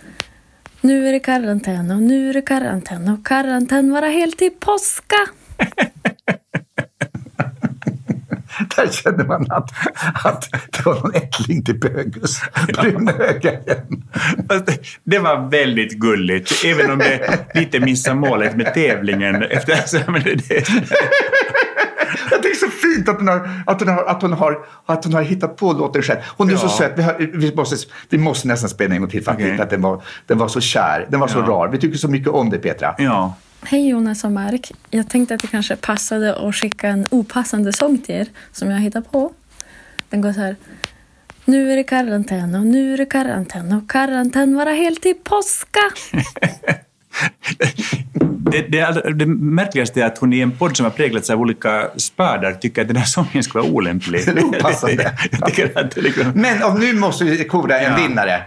[0.81, 5.15] Nu är det karantän och nu är det karantän och karantän vara helt till påska.
[8.75, 9.69] Där känner man att,
[10.25, 12.39] att det var någon ättling till Bögus.
[12.67, 14.03] Brunögaren.
[14.49, 19.43] Fast det- Det var väldigt gulligt, även om det lite missade målet med tävlingen.
[19.43, 20.63] Efter, alltså, men det, det,
[22.31, 24.65] Jag tycker det är så fint att hon har, att hon har, att hon har,
[24.85, 26.19] att hon har hittat på låten själv.
[26.37, 26.69] Hon är så Ja.
[26.69, 26.91] söt.
[26.95, 27.75] Vi, har, vi, måste,
[28.09, 29.59] vi måste nästan spela en gång till för att, Okej.
[29.61, 31.07] att den, var, den var så kär.
[31.09, 31.45] Den var så Ja.
[31.45, 31.67] rar.
[31.67, 32.95] Vi tycker så mycket om dig Petra.
[32.97, 33.33] Ja.
[33.63, 34.71] Hej Jonas och Mark.
[34.89, 38.79] Jag tänkte att det kanske passade att skicka en opassande sång till er som jag
[38.79, 39.31] hittar på.
[40.09, 40.55] Den går så här.
[41.45, 45.79] Nu är det karantän och nu är det karantän och karantän vara helt till påska.
[48.51, 51.89] Det, det, det märkligaste är att hon i en podd som har präglats av olika
[51.97, 54.21] spadar tycker att den här sången ska vara olämplig.
[54.43, 55.13] Opassande.
[55.57, 58.07] Jag liksom, Men om nu måste vi kora en Ja.
[58.07, 58.41] vinnare.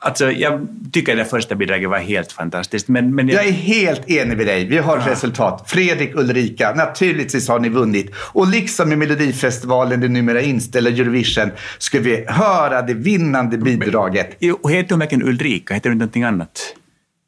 [0.00, 2.88] alltså, jag tycker att det första bidraget var helt fantastiskt.
[2.88, 4.64] Men, men Jag är helt enig med dig.
[4.64, 5.64] Vi har ett resultat.
[5.70, 8.10] Fredrik Ulrika, naturligtvis har ni vunnit.
[8.32, 14.38] Och liksom i Melodifestivalen, det numera inställda Eurovision, ska vi höra det vinnande bidraget.
[14.62, 15.74] Och heter hon verkligen Ulrika?
[15.74, 16.74] Heter hon någonting annat?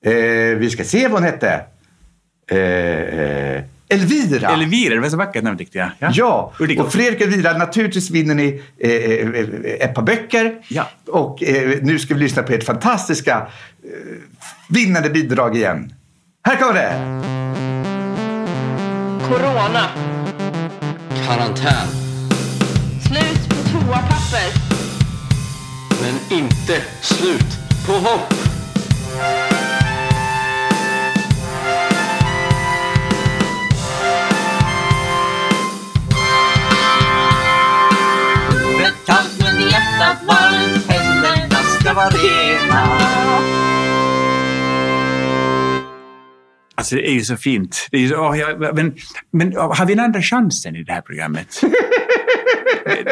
[0.04, 0.12] Eh,
[0.58, 1.60] vi ska se vad hon hette.
[2.50, 4.48] Eh, eh, Elvira.
[4.50, 6.12] Elvira, det var så vackert namn tyckte jag.
[6.14, 6.82] Ja, Ulrika.
[6.82, 10.58] och Fredrik Elvira, naturligtvis vinner ni eh, eh, ett par böcker.
[10.68, 10.88] Ja.
[11.06, 13.88] Och eh, nu ska vi lyssna på ert fantastiska eh,
[14.68, 15.94] vinnande bidrag igen.
[16.42, 16.92] Här kommer det!
[19.28, 19.86] Corona.
[21.26, 21.88] Karantän.
[23.08, 24.50] Slut på toapapper.
[26.02, 28.34] Men inte slut på hopp.
[38.90, 43.69] Kan kallt men hjärtat varmt, händerna ska vara rena.
[46.80, 47.88] Alltså det är ju så fint.
[47.90, 48.94] Det är så, åh, jag, men,
[49.32, 51.60] men har vi en andra chansen i det här programmet?
[52.84, 53.04] det,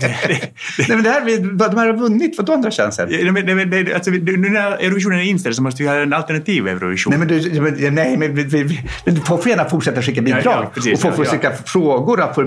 [0.00, 2.38] det, det, Nej, men det här, de här har vunnit.
[2.38, 3.08] Vadå andra chansen?
[3.08, 6.12] det, det, det, det, alltså, nu när Eurovisionen är inställd så måste vi ha en
[6.12, 7.10] alternativ Eurovision.
[7.10, 10.42] Nej, men du, men- nej, men vi, vi, men folk får gärna fortsätta skicka bidrag.
[10.44, 12.40] Ja, ja, precis, och folk får ja, skicka frågor få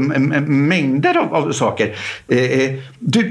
[0.47, 1.95] mängder av, av saker.
[2.27, 3.23] Eh, eh, du,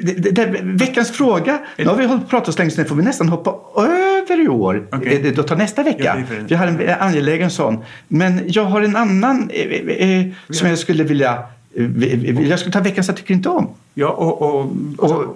[0.62, 1.58] veckans fråga.
[1.76, 3.82] Nu har vi hållit på att prata så länge så nu får vi nästan hoppa
[3.82, 4.86] över i år.
[4.92, 5.26] Okej.
[5.28, 6.16] Eh, då tar nästa Ja, vecka.
[6.28, 7.78] det en- vi har en angelägen sån.
[8.08, 11.38] Men jag har en annan eh, eh, eh, som jag skulle vilja...
[11.76, 13.68] eh, Jag skulle ta veckans jag tycker inte om.
[13.94, 14.70] Ja, och, och,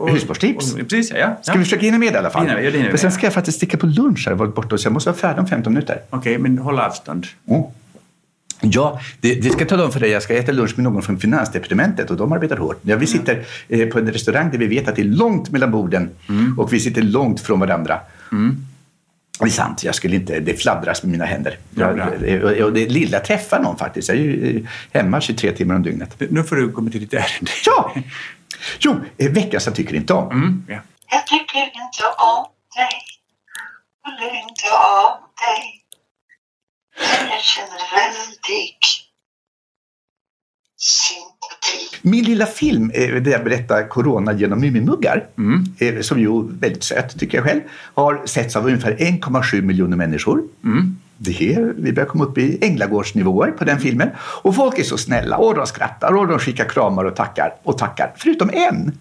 [0.01, 0.73] Och husmorstips.
[0.75, 1.37] och- Precis, ja.
[1.43, 1.59] Ska ja.
[1.59, 2.47] vi försöka hinna med det i alla fall?
[2.47, 4.33] Hinna ja, det vi För sen ska jag faktiskt sticka på lunch här.
[4.33, 5.99] Jag varit borta så jag måste vara färdig om 15 minuter.
[6.11, 7.27] Okej, men håll avstånd.
[7.49, 7.63] Mm.
[8.61, 10.11] Ja, det, det ska jag tala om för dig.
[10.11, 12.79] Jag ska äta lunch med någon från Finansdepartementet och de arbetar hårt.
[12.83, 15.71] Ja, vi sitter eh, på en restaurang där vi vet att det är långt mellan
[15.71, 16.11] borden
[16.57, 18.01] och vi sitter långt från varandra.
[19.39, 21.59] Det är sant, jag skulle inte, det fladdras med mina händer.
[21.75, 24.09] Ja, Jag, och, och det lilla träffar någon faktiskt.
[24.09, 24.63] Jag är ju eh,
[24.93, 26.21] hemma 23 timmar om dygnet.
[26.31, 27.51] Nu får du komma till ditt ärende.
[27.67, 27.95] Ja!
[28.79, 30.31] Jo, eh, veckans jag tycker inte om.
[30.33, 30.79] Mm, ja.
[31.11, 32.45] Jag tycker inte om
[32.77, 32.99] dig.
[34.05, 35.83] Håller inte av dig.
[37.31, 39.08] Jag känner väldigt
[40.79, 41.99] sympati.
[42.03, 45.27] Min lilla film eh, där jag berättar Corona genom Mumimuggar,
[45.79, 47.61] eh, som ju är väldigt söt tycker jag själv,
[47.95, 50.43] har setts av ungefär 1,7 miljoner människor.
[51.21, 54.09] Det är, vi börjar komma upp i änglagårdsnivåer på den filmen.
[54.43, 57.79] Och folk är så snälla och de skrattar och de skickar kramar och tackar och
[57.79, 58.13] tackar.
[58.17, 58.93] Förutom en.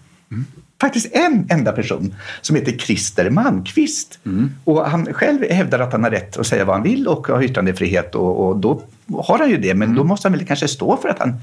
[0.80, 4.18] Faktiskt en enda person som heter Christer Malmqvist.
[4.64, 7.42] Och han själv hävdar att han har rätt att säga vad han vill och har
[7.42, 9.74] yttrandefrihet och, och då har han ju det.
[9.74, 11.40] Men då måste han väl kanske stå för att han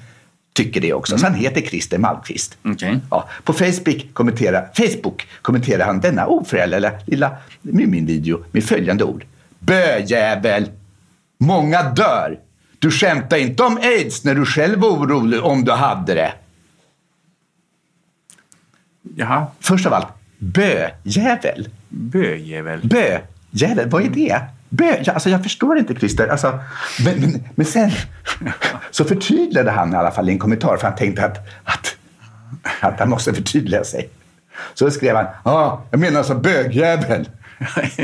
[0.56, 1.18] tycker det också.
[1.18, 2.58] Så han heter Christer Malmqvist.
[2.64, 3.00] Okej.
[3.12, 9.26] Ja, på Facebook kommenterar, Facebook kommenterar han denna oföräldraliga lilla Mumin-video med följande ord.
[9.60, 10.72] Böjävel!
[11.38, 12.40] Många dör.
[12.80, 16.34] Du skämtar inte om aids när du själv var orolig om du hade det.
[19.16, 21.70] Jaha, Först av allt, böjävel.
[21.90, 22.80] böjävel.
[22.84, 24.42] Böjävel, vad är det?
[24.76, 26.28] Bö, ja, alltså jag förstår inte Christer.
[26.28, 26.60] Alltså,
[27.06, 27.92] men, men, men sen
[28.92, 31.96] så förtydligade han i alla fall i en kommentar för han tänkte att, att,
[32.80, 34.10] att han måste förtydliga sig.
[34.74, 37.30] Så skrev han, ja, jag menar alltså bögjävel.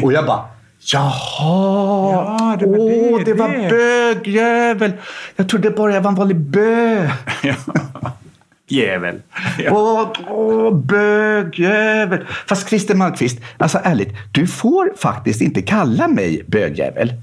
[0.04, 0.46] Och jag bara,
[0.94, 4.92] jaha, Ja, det var åh, det, det var det." bögjävel.
[5.36, 7.10] Jag trodde bara jag var en vanlig bö.
[7.44, 7.56] Ja.
[8.72, 9.22] Jävel.
[9.60, 9.72] Ja.
[9.72, 12.26] Åh, åh, bögjävel.
[12.48, 17.14] Fast Christer Malmqvist, alltså ärligt, du får faktiskt inte kalla mig bögjävel.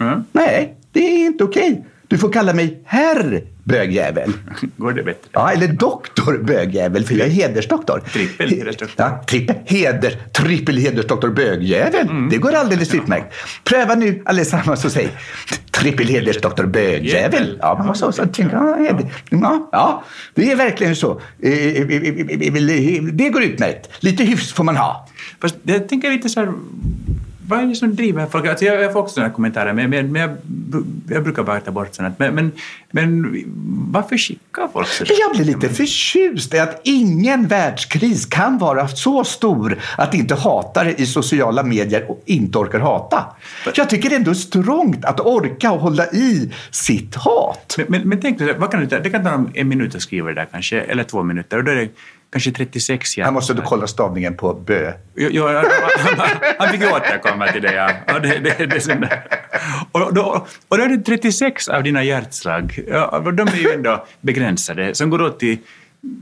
[0.00, 0.24] Mm.
[0.32, 1.84] Nej, det är inte okej.
[2.08, 4.32] Du får kalla mig herr bögjävel.
[4.76, 5.28] Går det bättre?
[5.32, 8.02] Ja, eller doktor bögjävel, för jag är hedersdoktor.
[8.12, 9.06] Trippel hedersdoktor.
[9.06, 12.08] Ja, trippel, heder, trippel hedersdoktor bögjävel.
[12.08, 12.28] Mm.
[12.28, 13.34] Det går alldeles utmärkt.
[13.64, 15.10] Pröva nu allesammans och säg
[15.76, 17.58] trippel hedersdoktor bögjävel.
[17.60, 18.56] Ja, man måste också tänka,
[19.30, 20.04] ja, ja,
[20.34, 21.20] det är verkligen så.
[21.42, 23.88] Eh, eh, eh, Det går utmärkt.
[24.00, 25.08] Lite hyfs får man ha.
[25.40, 26.52] Fast jag tänker lite så här...
[27.48, 28.46] vad är det som driver folk?
[28.46, 30.36] Alltså jag, jag får också sådana kommentarer, men, men, men jag,
[31.08, 32.18] jag brukar bara ta bort sådant.
[32.18, 32.52] Men, men,
[32.90, 33.44] men
[33.92, 34.88] varför skickar folk?
[35.00, 40.34] Men jag blir lite förtjust i att ingen världskris kan vara så stor att inte
[40.34, 43.24] hatare i sociala medier och inte orkar hata.
[43.74, 47.74] Jag tycker det är ändå strångt att orka och hålla i sitt hat.
[47.78, 50.28] Men, men, men tänk, dig, vad kan du, det kan ta en minut att skriva
[50.28, 51.88] det där kanske, eller två minuter, och då är det
[52.30, 54.92] kanske 36 Här måste du kolla stavningen på bö.
[55.16, 55.46] Jo, jo,
[56.58, 57.74] han, fick ju återkomma till det.
[57.74, 58.14] Ja.
[58.14, 59.22] Och, det, det, det där.
[59.92, 64.06] Och, då, och då är det 36 av dina hjärtslag, ja, de är ju ändå
[64.20, 65.58] begränsade, som går åt till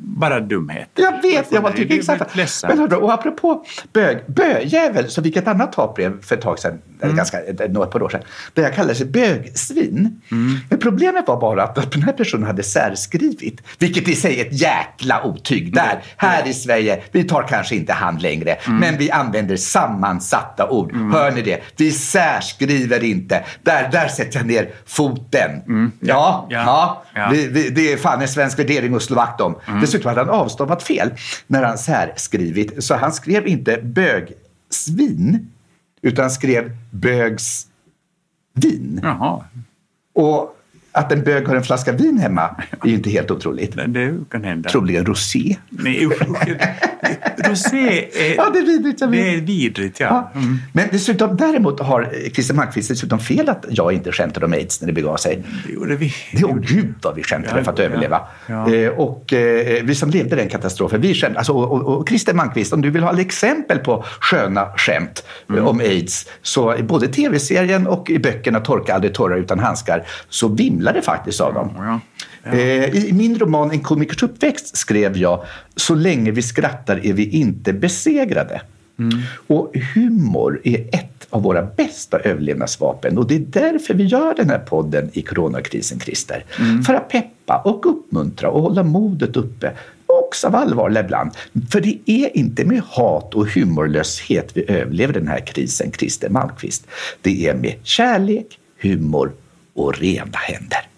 [0.01, 0.89] bara dumhet.
[0.95, 2.37] Jag vet, jag var typ ju exakt.
[2.63, 6.59] Men hörru, och apropå bög, böjävel så fick jag ett annat hatbrev för ett tag
[6.59, 7.17] sedan, Mm.
[7.17, 7.39] ganska,
[7.69, 8.23] några par år sedan,
[8.55, 10.21] där jag kallade sig bögsvin.
[10.31, 10.59] Mm.
[10.71, 14.61] Men problemet var bara att den här personen hade särskrivit, vilket i sig är ett
[14.61, 15.75] jäkla otyg.
[15.75, 18.79] Där, här i Sverige, vi tar kanske inte han längre, Mm.
[18.81, 20.97] men vi använder sammansatta ord.
[21.13, 21.61] Hör ni det?
[21.77, 23.45] Vi särskriver inte.
[23.63, 25.51] Där, där sätter jag ner foten.
[25.67, 25.93] Ja, Mm.
[26.01, 26.47] Ja.
[26.51, 27.05] ja.
[27.15, 27.29] Ja.
[27.33, 29.55] Vi, vi, det är fan en svensk värdering att slå vakt om.
[29.81, 31.11] Dessutom hade han avstavat fel
[31.47, 32.85] när han särskrivit.
[32.85, 35.49] Så han skrev inte bögsvin,
[36.05, 37.71] utan skrev bögsvin.
[39.03, 39.45] Jaha,
[40.13, 40.57] Och
[40.95, 42.43] att en bög har en flaska vin hemma
[42.85, 43.77] är ju inte helt otroligt.
[43.87, 44.69] det- kan hända.
[44.71, 45.57] Troligen rosé.
[45.69, 46.23] Nej, usch.
[47.49, 48.35] Rosé är...
[48.37, 48.99] Ja, det är vidrigt.
[48.99, 50.31] Det är vidrigt, ja.
[50.35, 50.41] Ja.
[50.73, 54.87] Men dessutom, däremot har Christer Malmqvist dessutom fel att jag inte skämtade om aids när
[54.87, 55.43] det begav sig.
[55.67, 56.13] Det gjorde vi.
[56.33, 58.21] Det åh gud vad vi skämtade Ja, för att överleva.
[58.47, 58.75] ja.
[58.75, 61.39] Eh, och eh, vi som levde den katastrofen, vi skämtade.
[61.39, 65.61] Alltså, och, och, och Christer Malmqvist, om du vill ha exempel på sköna skämt Mm.
[65.63, 70.49] eh, om aids, så både tv-serien och i böckerna Torka aldrig torra utan handskar, så
[70.49, 71.71] vimlar det faktiskt av dem.
[71.77, 72.01] Ja.
[72.51, 75.45] Eh, I min roman En komikers uppväxt skrev jag
[75.77, 78.61] Så länge vi skrattar är vi inte besegrade.
[78.99, 79.19] Mm.
[79.47, 84.51] Och humor är ett av våra bästa överlevnadsvapen och det är därför vi gör den
[84.51, 86.45] här podden i coronakrisen, Christer.
[86.59, 86.83] Mm.
[86.83, 89.73] För att peppa och uppmuntra och hålla modet uppe.
[90.07, 91.31] Också av allvarliga ibland.
[91.71, 96.87] För det är inte med hat och humorlöshet vi överlever den här krisen, Christer Malmqvist.
[97.21, 99.33] Det är med kärlek, humor
[99.75, 100.89] och rena händer.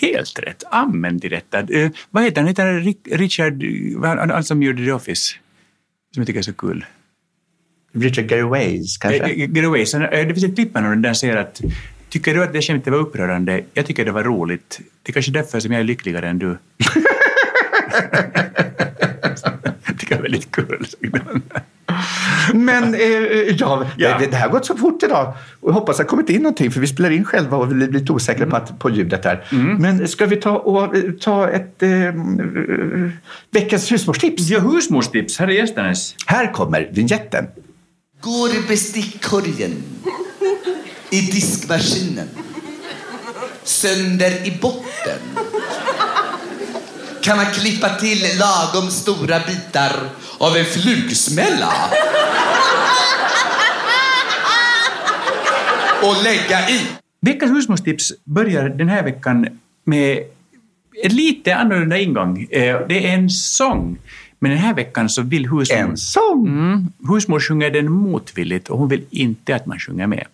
[0.00, 0.64] Helt rätt.
[0.70, 1.58] Amen till detta.
[1.58, 2.48] Eh, vad heter han?
[2.48, 3.64] Heter han Richard,
[4.04, 5.36] han, han som gjorde The Office?
[6.14, 6.84] Som jag tycker är så kul.
[7.92, 9.18] Richard Gervais kanske?
[9.18, 11.60] Eh, eh, eh, Det finns ett klipp med honom där han säger att
[12.08, 13.64] Tycker du att det skämtet var upprörande?
[13.74, 14.80] Jag tycker det var roligt.
[15.02, 16.46] Det är kanske därför som jag är lyckligare än du.
[19.86, 20.86] det är väldigt kul.
[22.54, 23.00] Men eh,
[23.58, 24.18] ja, Ja.
[24.18, 25.32] Det, det här har gått så fort idag.
[25.60, 27.72] Och jag hoppas att det har kommit in någonting för vi spelar in själva och
[27.72, 29.46] vi är lite osäkra på, att, på ljudet här.
[29.78, 32.12] Men ska vi ta, och, eh, ta ett eh, eh,
[33.50, 34.48] veckans husmorstips?
[34.48, 35.38] Ja, husmorstips.
[35.38, 36.14] Här är gästernas.
[36.26, 37.46] Här kommer vignetten.
[38.20, 39.82] Går i bestickkorgen.
[41.10, 42.28] I diskmaskinen.
[43.64, 45.18] Sönder i botten.
[47.22, 49.92] Kan man klippa till lagom stora bitar
[50.38, 51.72] av en flugsmälla?
[56.02, 56.80] Och lägga i.
[57.20, 59.46] Veckans husmorstips börjar den här veckan
[59.84, 60.18] med
[61.04, 62.46] en lite annorlunda ingång.
[62.50, 63.98] Eh, Det är en sång.
[64.38, 65.78] Men den här veckan så vill husmor...
[65.78, 66.46] En sång?
[66.48, 70.24] Mm, husmor sjunger den motvilligt och hon vill inte att man sjunger med.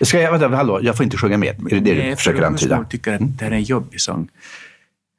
[0.00, 1.48] Ska jag, vänta, hallå, jag får inte sjunga med.
[1.48, 2.74] Är det det Nej, du försöker för antyda?
[2.76, 4.28] Husmor tycker att det här är en jobbig sång.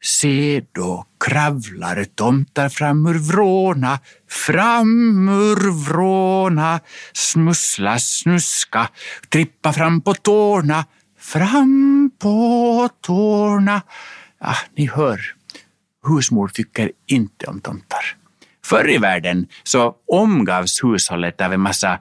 [0.06, 4.00] Se då kravlar tomtar fram ur vråna,
[4.30, 6.80] fram ur vråna,
[7.14, 8.90] smussla, snuska,
[9.30, 10.86] trippa fram på tårna,
[11.20, 13.82] fram på tårna.
[14.40, 15.22] Ja, ni hör,
[16.08, 18.18] husmor tycker inte om tomtar.
[18.66, 22.00] Förr i världen så omgavs hushållet av en massa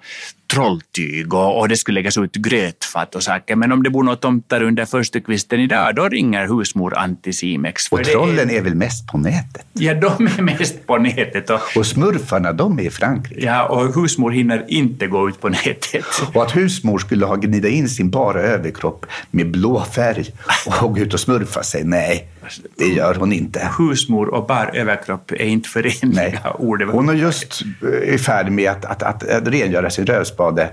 [0.54, 3.56] trolltyg och, och det skulle läggas ut grötfat och saker.
[3.56, 7.88] Men om det bor några tomtar under förstukvisten idag, då ringer husmor Anticimex.
[7.92, 9.66] Och trollen är väl mest på nätet?
[9.72, 11.50] Ja, de är mest på nätet.
[11.50, 13.44] Och, Och smurfarna, de är i Frankrike.
[13.46, 16.04] ja, och husmor hinner inte gå ut på nätet.
[16.34, 20.24] Och att husmor skulle ha gnida in sin bara överkropp med blå färg
[20.66, 22.28] och gå ut och smurfa sig, nej,
[22.76, 23.68] det gör hon inte.
[23.78, 26.38] Husmor och bar överkropp är inte förenliga Nej.
[26.58, 26.82] ord.
[26.82, 30.06] Hon är just eh, i färd med att, att, att, att rengöra sin
[30.50, 30.72] rövspade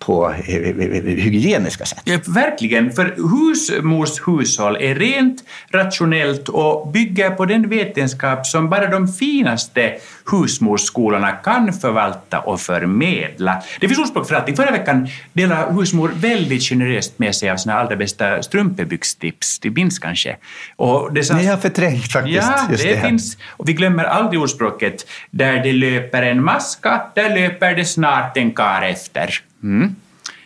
[0.00, 0.64] på eh, eh,
[1.04, 2.00] hygieniska sätt.
[2.04, 8.86] Ja, verkligen, för husmors hushåll är rent, rationellt och bygger på den vetenskap som bara
[8.86, 9.92] de finaste
[10.30, 13.62] husmorsskolorna kan förvalta och förmedla.
[13.80, 14.56] Det finns ordspråk för allting.
[14.56, 19.58] Förra veckan delade husmor väldigt generöst med sig av sina allra bästa strumpebyxtips.
[19.58, 20.36] Det minns kanske?
[20.76, 23.00] Och det sa- Ni har förträngt faktiskt Ja, just det, det.
[23.00, 23.36] finns.
[23.50, 28.50] Och vi glömmer aldrig ordspråket där det löper en maska, där löper det snart en
[28.50, 29.34] kar efter.
[29.62, 29.96] Mm.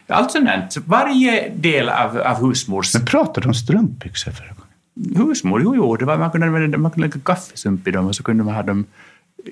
[0.09, 2.95] Allt sånt Varje del av, av husmors...
[2.95, 5.29] Men pratade om strumpbyxor förra gången?
[5.29, 8.17] Husmor, jo, jo det var, man kunde använda man kunde lägga kaffesump i dem och
[8.17, 8.85] så kunde man ha dem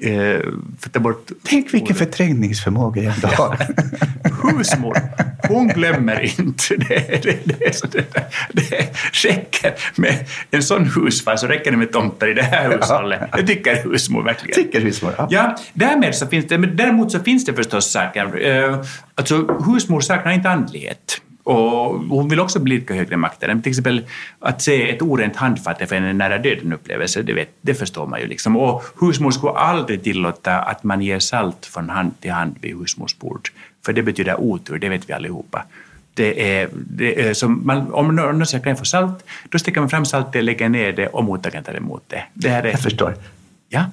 [0.01, 1.31] eh, bort...
[1.43, 3.59] Tänk vilken förträngningsförmåga jag ändå har.
[4.59, 4.97] Husmor,
[5.49, 6.77] hon glömmer inte.
[6.89, 8.05] Det, det, det, så det,
[8.53, 8.89] det
[9.29, 13.21] räcker med en sån husfar så räcker det med tomtar i det här hushållet.
[13.37, 14.55] Det tycker husmor verkligen.
[14.55, 15.29] Tycker husmor, ja.
[15.31, 18.47] Ja, därmed så finns det, men däremot så finns det förstås saker.
[18.47, 18.85] Eh,
[19.15, 21.21] alltså, husmor saknar inte andlighet.
[21.45, 23.49] Och hon vill också bli lika högre makter.
[23.49, 24.07] Men Till exempel
[24.39, 28.07] att se ett orent handfat är för en nära döden upplevelse, det, vet, det förstår
[28.07, 28.27] man ju.
[28.27, 28.57] Liksom.
[28.57, 33.17] Och husmor skulle aldrig tillåta att man ger salt från hand till hand vid husmors
[33.19, 33.49] bord.
[33.85, 35.65] För det betyder otur, det vet vi allihopa.
[36.15, 39.81] Det är, det är som man, om någon säger kan jag få salt, då sticker
[39.81, 42.25] man fram saltet, lägger ner det och mottagaren tar emot det.
[42.35, 43.15] det här är, Jag förstår.
[43.69, 43.85] Ja.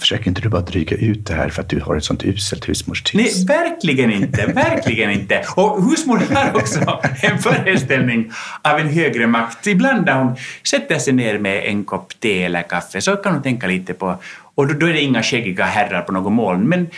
[0.00, 2.68] Försöker inte du bara dryga ut det här för att du har ett sånt uselt
[2.68, 3.14] husmorstips?
[3.14, 4.46] Nej, verkligen inte.
[4.46, 5.44] Verkligen inte.
[5.56, 8.30] Och husmor har också en föreställning
[8.62, 9.66] av en högre makt.
[9.66, 10.36] Ibland när hon
[10.68, 14.18] sätter sig ner med en kopp te eller kaffe så kan hon tänka lite på...
[14.54, 16.68] Och då, då är det inga skäggiga herrar på något moln.
[16.68, 16.88] Men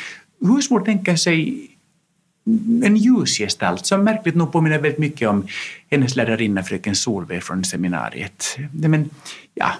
[0.41, 1.69] husmor tänker sig
[2.85, 5.47] en ljusgestalt som märkligt nog påminner väldigt mycket om
[5.91, 8.59] hennes lärarinna fröken Solveig från seminariet.
[8.73, 9.11] Men,
[9.55, 9.73] ja,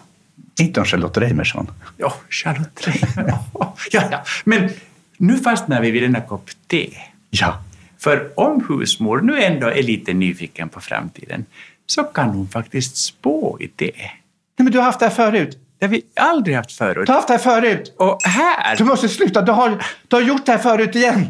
[0.59, 1.71] inte om Charlotte Reimersson.
[1.97, 3.35] Ja, Charlotte Reimer.
[3.91, 4.25] ja, ja.
[4.45, 4.71] Men
[5.17, 6.91] nu fastnar vi vid denna kopp te.
[7.31, 7.63] Ja.
[7.99, 11.45] För om husmor nu ändå är lite nyfiken på framtiden
[11.87, 13.93] så kan hon faktiskt spå i te.
[13.97, 14.13] Nej,
[14.57, 15.59] men du har haft det här förut.
[15.79, 17.07] Det har vi aldrig haft förut.
[17.07, 17.95] Du har haft det här förut.
[17.99, 19.43] Och här, Du måste sluta.
[19.43, 21.27] Du har, du har gjort det här förut igen.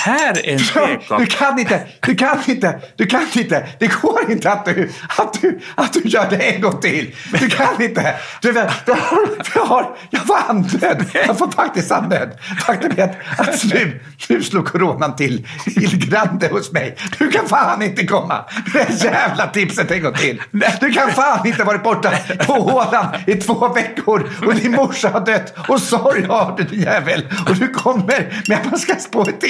[0.00, 0.58] Här är en
[0.98, 1.18] tekopp.
[1.18, 3.66] Du kan inte, du kan inte, du kan inte.
[3.78, 7.14] Det går inte att du, att du, att du gör det en gång till.
[7.32, 8.14] Du kan inte.
[8.42, 11.04] Du, vet, du har, du har, jag var andnödd.
[11.12, 12.30] Jag var faktiskt andnödd.
[12.66, 16.96] Faktum är att, att nu, nu slog coronan till il grande hos mig.
[17.18, 18.44] Du kan fan inte komma
[18.74, 20.42] med det jävla tipset en gång till.
[20.80, 22.12] Du kan fan inte varit borta
[22.46, 26.82] på Åland i två veckor och din morsa har dött och sorg har du din
[26.82, 27.26] jävel.
[27.48, 29.40] Och du kommer med att man ska spå ett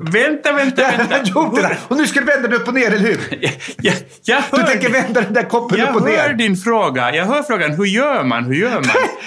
[0.00, 0.10] tesum.
[0.12, 1.56] Vänta, vänta, Jag vänta.
[1.56, 1.76] det där.
[1.88, 3.20] Och nu ska du vända den upp och ner, eller hur?
[3.40, 6.34] Jag, jag, jag Du hör, tänker vända den där koppen jag upp och hör ner.
[6.34, 7.14] din fråga.
[7.14, 8.44] Jag hör frågan, hur gör man?
[8.44, 8.84] Hur gör man?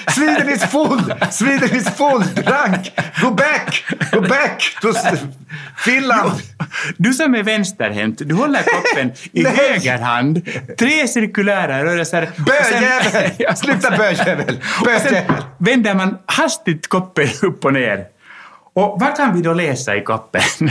[0.15, 1.13] Sweden is full!
[1.31, 2.23] Sweden is full!
[2.35, 2.91] Drunk!
[3.21, 3.85] Go back!
[4.11, 4.93] Go back to
[5.77, 6.31] Finland!
[6.97, 9.53] Du som är vänsterhänt, du håller koppen i Nej.
[9.55, 10.41] höger hand,
[10.79, 12.29] tre cirkulära rörelser.
[13.37, 14.59] Ja, Sluta sen Böjjävel!
[15.57, 18.14] vänder man hastigt koppen upp och ner.
[18.75, 20.41] Och vad kan vi då läsa i koppen?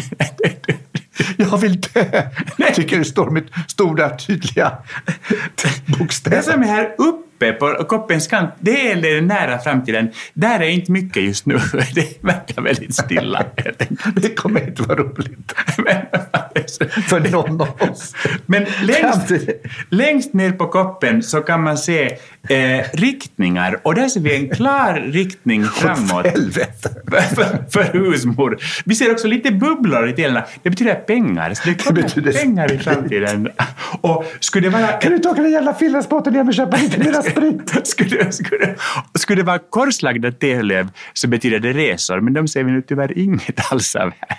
[1.36, 2.22] Jag vill dö!
[2.56, 4.72] Jag tycker det står med stora, tydliga
[5.62, 6.42] Det bokstäver.
[6.42, 6.94] som är här
[7.50, 10.10] uppe på koppens kant, det är den nära framtiden.
[10.34, 11.54] Där är inte mycket just nu.
[11.94, 13.44] Det verkar väldigt stilla.
[14.14, 15.52] Det kommer inte vara roligt
[17.08, 18.14] för någon av oss.
[18.46, 19.32] Men längst,
[19.88, 22.18] längst ner på koppen så kan man se
[22.48, 26.90] eh, riktningar och där ser vi en klar riktning framåt Helvete!
[27.34, 28.58] för, för husmor.
[28.84, 30.42] Vi ser också lite bubblor i telen.
[30.62, 31.54] Det betyder pengar.
[31.54, 33.48] Så det kommer betyder pengar i framtiden.
[34.00, 34.86] Och skulle det vara...
[34.86, 37.22] Kan du inte åka den jävla finlandsbåten igen och köpa lite mera
[37.84, 38.74] skulle, skulle,
[39.14, 43.18] skulle det vara korslagda telöv så betyder det resor, men de ser vi nu tyvärr
[43.18, 44.38] inget alls av här.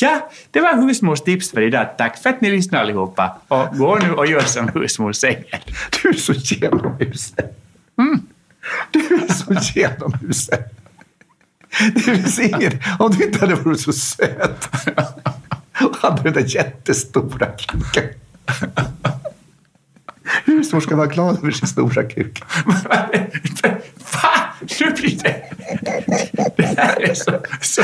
[0.00, 1.88] Ja, det var husmors tips för idag.
[1.98, 3.36] Tack för att ni lyssnade allihopa.
[3.48, 5.60] Och gå nu och gör som husmor säger.
[6.02, 7.44] Du är så genomusel.
[8.90, 10.58] Du är så genomusel.
[11.94, 12.72] Det finns ingen...
[12.98, 14.68] Om du inte hade varit så söt
[15.80, 18.04] och hade den där jättestora kuken.
[20.44, 22.42] Husmor ska vara glad över sin stora kuk.
[22.84, 23.70] Va?
[24.80, 25.42] Nu blir det...
[26.56, 27.32] Det här är så...
[27.60, 27.82] så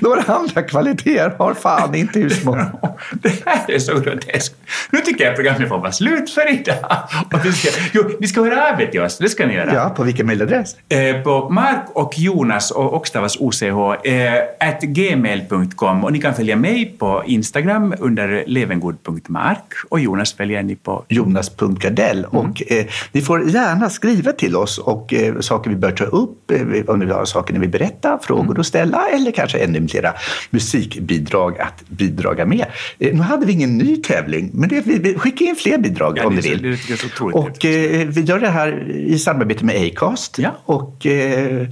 [0.00, 2.72] Några andra kvaliteter har fan inte husmor.
[3.12, 4.56] det här är så groteskt.
[4.90, 7.02] Nu tycker jag programmet får vara slut för idag.
[7.32, 9.18] Och vi ska, jo, ni ska höra av er till oss.
[9.18, 9.74] Det ska ni göra.
[9.74, 10.76] Ja, på vilken mejladress?
[10.88, 13.64] Eh, på Mark och Jonas och Okstavas OCH
[14.04, 20.62] eh, at gmail.com och ni kan följa mig på Instagram under levengod.mark och Jonas följer
[20.62, 22.24] ni på Jonas.gardell.
[22.24, 26.50] Och eh, ni får gärna skriva till oss och eh, saker vi bör ta upp,
[26.50, 30.14] eh, om ni har saker ni vill berätta, frågor att ställa eller kanske ännu flera
[30.50, 32.66] musikbidrag att bidraga med.
[32.98, 36.18] Eh, nu hade vi ingen ny tävling, men det, vi, vi, skicka in fler bidrag
[36.18, 36.62] Ja, om det ni vill.
[36.88, 40.38] det otroligt och eh, vi gör det här i samarbete med Acast.
[40.38, 40.56] Ja.
[40.64, 41.68] Och eh,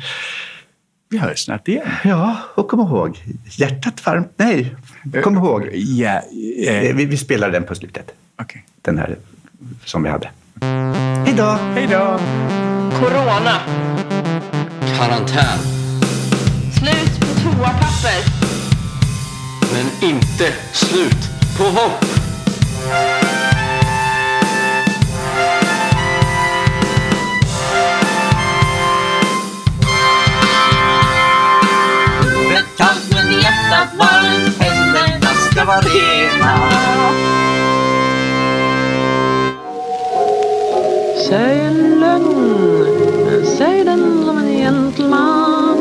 [1.10, 1.86] Vi hörs snart igen.
[2.04, 3.18] ja, och kom ihåg,
[3.50, 4.74] hjärtat varmt, nej,
[5.22, 6.22] kom ihåg, Ja,
[6.66, 8.10] eh, eh, vi, vi spelar den på slutet.
[8.42, 8.64] okej.
[8.82, 9.16] Den här
[9.84, 10.30] som vi hade.
[11.24, 11.58] Hej då!
[11.74, 12.18] Hej då!
[13.00, 13.56] Corona.
[14.98, 15.58] Karantän.
[16.78, 18.47] Slut på toapapper.
[19.72, 22.04] Men inte slut på hopp.
[33.10, 36.70] Men hjärtat varmt, händerna ska vara rena.
[41.28, 45.78] Säg en lögn, säg den som en gentleman.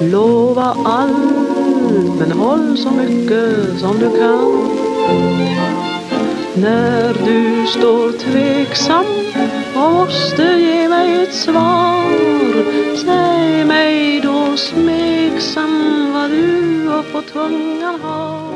[0.00, 1.33] Lova allt,
[2.18, 4.70] men håll så mycket som du kan.
[6.56, 9.04] När du står tveksam
[9.74, 12.04] och måste ge mig ett svar
[12.96, 18.53] Säg mig då smeksam vad du har på tungan har